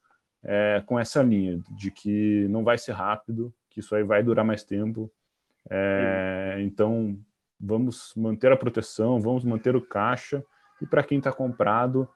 é, 0.43 0.83
com 0.87 0.99
essa 0.99 1.23
linha 1.23 1.61
de 1.71 1.91
que 1.91 2.47
não 2.49 2.65
vai 2.65 2.77
ser 2.79 2.93
rápido, 2.93 3.55
que 3.71 3.81
isso 3.81 3.95
aí 3.95 4.03
vai 4.03 4.23
durar 4.23 4.45
mais 4.45 4.65
tempo, 4.65 5.11
é, 5.71 6.57
então 6.61 7.19
vamos 7.61 8.13
manter 8.17 8.51
a 8.51 8.57
proteção, 8.57 9.21
vamos 9.21 9.45
manter 9.45 9.77
o 9.77 9.83
caixa, 9.83 10.45
e 10.81 10.87
para 10.87 11.03
quem 11.03 11.19
está 11.19 11.33
comprado, 11.33 12.09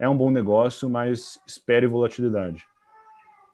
é 0.00 0.08
um 0.08 0.16
bom 0.16 0.30
negócio, 0.30 0.88
mas 0.88 1.40
espere 1.46 1.86
volatilidade. 1.86 2.64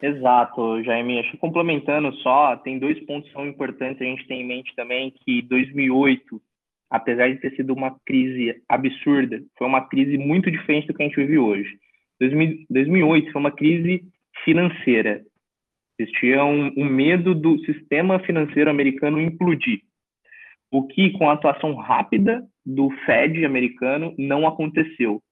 Exato, 0.01 0.83
Jaime. 0.83 1.21
Acho 1.21 1.31
que 1.31 1.37
complementando 1.39 2.13
só, 2.17 2.57
tem 2.57 2.79
dois 2.79 2.99
pontos 3.07 3.29
que 3.29 3.35
são 3.35 3.47
importantes 3.47 4.03
a 4.03 4.05
gente 4.05 4.27
ter 4.27 4.35
em 4.35 4.47
mente 4.47 4.75
também, 4.77 5.11
que 5.11 5.41
2008, 5.43 6.41
apesar 6.91 7.29
de 7.31 7.41
ter 7.41 7.55
sido 7.57 7.73
uma 7.73 7.97
crise 8.05 8.63
absurda, 8.69 9.43
foi 9.57 9.67
uma 9.67 9.89
crise 9.89 10.19
muito 10.19 10.51
diferente 10.51 10.87
do 10.87 10.95
que 10.95 11.03
a 11.03 11.07
gente 11.07 11.17
vive 11.17 11.39
hoje. 11.39 11.79
2008 12.21 13.33
foi 13.33 13.41
uma 13.41 13.51
crise 13.51 14.05
financeira. 14.45 15.23
Existia 15.99 16.45
um, 16.45 16.73
um 16.77 16.85
medo 16.85 17.35
do 17.35 17.59
sistema 17.61 18.19
financeiro 18.19 18.69
americano 18.69 19.21
implodir 19.21 19.81
o 20.71 20.87
que, 20.87 21.11
com 21.13 21.31
a 21.31 21.35
atuação 21.35 21.75
rápida 21.77 22.45
do 22.65 22.91
Fed 23.05 23.45
americano, 23.45 24.15
não 24.19 24.47
aconteceu. 24.47 25.23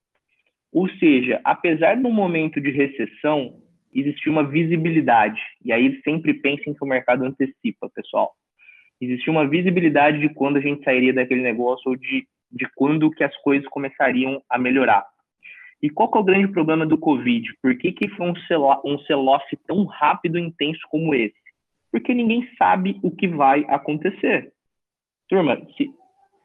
Ou 0.73 0.89
seja, 0.99 1.41
apesar 1.45 1.97
do 1.97 2.11
momento 2.11 2.61
de 2.61 2.71
recessão, 2.71 3.61
existia 3.95 4.33
uma 4.33 4.45
visibilidade. 4.45 5.41
E 5.65 5.73
aí 5.73 6.01
sempre 6.03 6.35
pensem 6.35 6.73
que 6.73 6.83
o 6.83 6.87
mercado 6.87 7.25
antecipa, 7.25 7.91
pessoal. 7.95 8.33
Existia 9.01 9.33
uma 9.33 9.47
visibilidade 9.47 10.19
de 10.19 10.29
quando 10.31 10.57
a 10.57 10.61
gente 10.61 10.85
sairia 10.85 11.13
daquele 11.13 11.43
negócio 11.43 11.91
ou 11.91 11.97
de, 11.97 12.27
de 12.51 12.67
quando 12.75 13.11
que 13.11 13.25
as 13.25 13.37
coisas 13.39 13.69
começariam 13.69 14.43
a 14.49 14.59
melhorar. 14.59 15.05
E 15.83 15.91
qual 15.91 16.11
que 16.11 16.17
é 16.17 16.21
o 16.21 16.25
grande 16.25 16.53
problema 16.53 16.87
do 16.87 16.97
Covid? 16.97 17.53
Por 17.61 17.77
que, 17.77 17.91
que 17.91 18.09
foi 18.11 18.33
um 18.85 18.99
sell-off 19.01 19.57
tão 19.67 19.85
rápido 19.85 20.39
e 20.39 20.43
intenso 20.43 20.81
como 20.89 21.15
esse? 21.15 21.35
Porque 21.91 22.15
ninguém 22.15 22.49
sabe 22.57 22.99
o 23.03 23.11
que 23.11 23.27
vai 23.27 23.67
acontecer. 23.69 24.53
Turma, 25.29 25.61
se, 25.77 25.91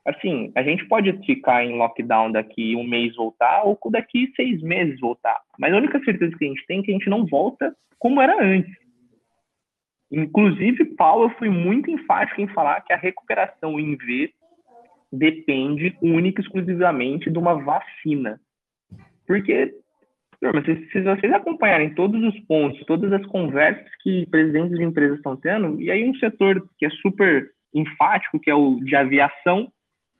assim, 0.07 0.51
a 0.55 0.63
gente 0.63 0.87
pode 0.87 1.11
ficar 1.25 1.65
em 1.65 1.77
lockdown 1.77 2.31
daqui 2.31 2.75
um 2.75 2.83
mês 2.83 3.13
voltar 3.15 3.63
ou 3.63 3.77
daqui 3.91 4.31
seis 4.35 4.61
meses 4.61 4.97
voltar. 4.99 5.37
Mas 5.59 5.73
a 5.73 5.77
única 5.77 5.99
certeza 6.03 6.35
que 6.37 6.45
a 6.45 6.47
gente 6.47 6.65
tem 6.65 6.79
é 6.79 6.83
que 6.83 6.91
a 6.91 6.93
gente 6.93 7.09
não 7.09 7.25
volta 7.25 7.75
como 7.99 8.21
era 8.21 8.41
antes. 8.41 8.73
Inclusive, 10.09 10.85
Paulo, 10.95 11.25
eu 11.25 11.29
fui 11.31 11.49
muito 11.49 11.91
enfático 11.91 12.39
em 12.39 12.47
falar 12.47 12.79
que 12.81 12.93
a 12.93 12.97
recuperação 12.97 13.77
em 13.77 13.97
V 13.97 14.31
depende 15.11 15.97
única 16.01 16.41
e 16.41 16.43
exclusivamente 16.43 17.29
de 17.29 17.37
uma 17.37 17.55
vacina. 17.55 18.39
Porque, 19.25 19.73
se 20.39 21.01
vocês 21.01 21.33
acompanharem 21.33 21.93
todos 21.93 22.23
os 22.23 22.39
pontos, 22.45 22.85
todas 22.85 23.11
as 23.11 23.25
conversas 23.25 23.89
que 24.01 24.25
presidentes 24.27 24.77
de 24.77 24.83
empresas 24.83 25.17
estão 25.17 25.35
tendo, 25.35 25.81
e 25.81 25.91
aí 25.91 26.09
um 26.09 26.15
setor 26.15 26.65
que 26.77 26.85
é 26.85 26.89
super 26.89 27.49
enfático, 27.73 28.39
que 28.39 28.49
é 28.49 28.55
o 28.55 28.79
de 28.79 28.95
aviação, 28.95 29.69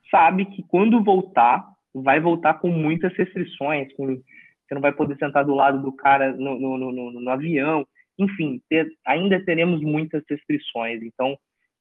sabe 0.10 0.46
que 0.46 0.63
quando 0.63 1.04
voltar, 1.04 1.65
vai 1.93 2.20
voltar 2.20 2.56
com 2.56 2.70
muitas 2.70 3.13
restrições, 3.15 3.91
com, 3.93 4.06
você 4.06 4.76
não 4.76 4.82
vai 4.82 4.91
poder 4.91 5.17
sentar 5.17 5.46
do 5.46 5.56
lado 5.56 5.82
do 5.82 5.91
cara 5.91 6.32
no, 6.36 6.60
no, 6.60 6.91
no, 6.91 7.12
no 7.12 7.30
avião, 7.30 7.86
enfim, 8.20 8.62
ter, 8.70 8.88
ainda 9.06 9.43
teremos 9.43 9.82
muitas 9.82 10.24
restrições. 10.30 11.02
Então, 11.02 11.38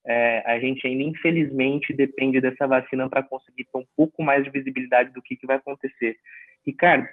é, 0.07 0.43
a 0.47 0.59
gente 0.61 0.87
ainda, 0.87 1.03
infelizmente, 1.03 1.93
depende 1.93 2.41
dessa 2.41 2.67
vacina 2.67 3.09
para 3.09 3.23
conseguir 3.23 3.65
ter 3.65 3.79
um 3.79 3.87
pouco 3.97 4.23
mais 4.23 4.45
de 4.45 4.51
visibilidade 4.51 5.13
do 5.13 5.23
que, 5.23 5.37
que 5.37 5.47
vai 5.47 5.57
acontecer. 5.57 6.17
Ricardo, 6.65 7.09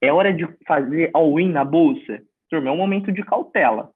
é 0.00 0.12
hora 0.12 0.32
de 0.32 0.46
fazer 0.66 1.10
all-in 1.12 1.50
na 1.50 1.64
bolsa? 1.64 2.22
Turma, 2.48 2.70
é 2.70 2.72
um 2.72 2.76
momento 2.76 3.10
de 3.10 3.22
cautela. 3.22 3.90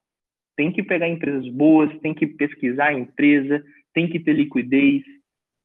Tem 0.56 0.72
que 0.72 0.82
pegar 0.82 1.08
empresas 1.08 1.48
boas, 1.48 1.96
tem 2.00 2.12
que 2.12 2.26
pesquisar 2.26 2.88
a 2.88 2.92
empresa, 2.92 3.64
tem 3.94 4.08
que 4.08 4.18
ter 4.18 4.32
liquidez. 4.32 5.02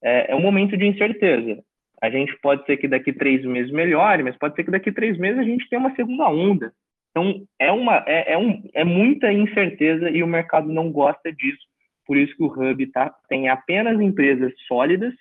É, 0.04 0.32
é 0.32 0.36
um 0.36 0.42
momento 0.42 0.78
de 0.78 0.86
incerteza. 0.86 1.62
A 2.02 2.10
gente 2.10 2.38
pode 2.42 2.66
ser 2.66 2.78
que 2.78 2.88
daqui 2.88 3.12
três 3.12 3.44
meses 3.44 3.72
melhore, 3.72 4.24
mas 4.24 4.38
pode 4.38 4.56
ser 4.56 4.64
que 4.64 4.72
daqui 4.72 4.92
três 4.92 5.18
meses 5.18 5.40
a 5.40 5.44
gente 5.44 5.68
tenha 5.68 5.80
uma 5.80 5.96
segunda 5.96 6.30
onda. 6.30 6.72
Então, 7.12 7.44
é, 7.60 7.72
uma, 7.72 8.04
é, 8.06 8.34
é, 8.34 8.38
um, 8.38 8.64
é 8.74 8.84
muita 8.84 9.34
incerteza 9.34 10.10
e 10.10 10.22
o 10.22 10.28
mercado 10.28 10.72
não 10.72 10.92
gosta 10.92 11.34
disso. 11.34 11.66
Por 12.06 12.16
isso 12.16 12.36
que 12.36 12.44
o 12.44 12.48
Hub 12.48 12.88
tá, 12.92 13.14
tem 13.28 13.50
apenas 13.50 14.00
empresas 14.00 14.54
sólidas, 14.68 15.14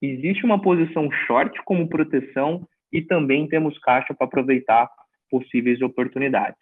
existe 0.00 0.44
uma 0.44 0.60
posição 0.60 1.10
short 1.26 1.62
como 1.64 1.88
proteção 1.88 2.66
e 2.90 3.02
também 3.02 3.46
temos 3.46 3.78
caixa 3.78 4.14
para 4.14 4.26
aproveitar 4.26 4.88
possíveis 5.30 5.80
oportunidades. 5.82 6.58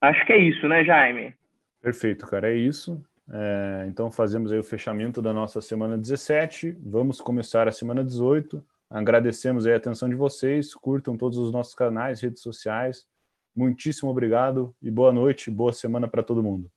Acho 0.00 0.24
que 0.24 0.32
é 0.32 0.38
isso, 0.38 0.68
né, 0.68 0.84
Jaime? 0.84 1.34
Perfeito, 1.82 2.26
cara, 2.26 2.50
é 2.50 2.56
isso. 2.56 3.02
É, 3.30 3.84
então 3.88 4.10
fazemos 4.10 4.50
aí 4.50 4.58
o 4.58 4.64
fechamento 4.64 5.20
da 5.20 5.32
nossa 5.32 5.60
semana 5.60 5.98
17. 5.98 6.76
Vamos 6.80 7.20
começar 7.20 7.68
a 7.68 7.72
semana 7.72 8.02
18. 8.02 8.64
Agradecemos 8.90 9.66
a 9.66 9.76
atenção 9.76 10.08
de 10.08 10.14
vocês, 10.14 10.74
curtam 10.74 11.16
todos 11.16 11.36
os 11.36 11.52
nossos 11.52 11.74
canais, 11.74 12.20
redes 12.20 12.42
sociais. 12.42 13.06
Muitíssimo 13.54 14.10
obrigado 14.10 14.74
e 14.80 14.90
boa 14.90 15.12
noite, 15.12 15.50
boa 15.50 15.72
semana 15.72 16.08
para 16.08 16.22
todo 16.22 16.42
mundo. 16.42 16.66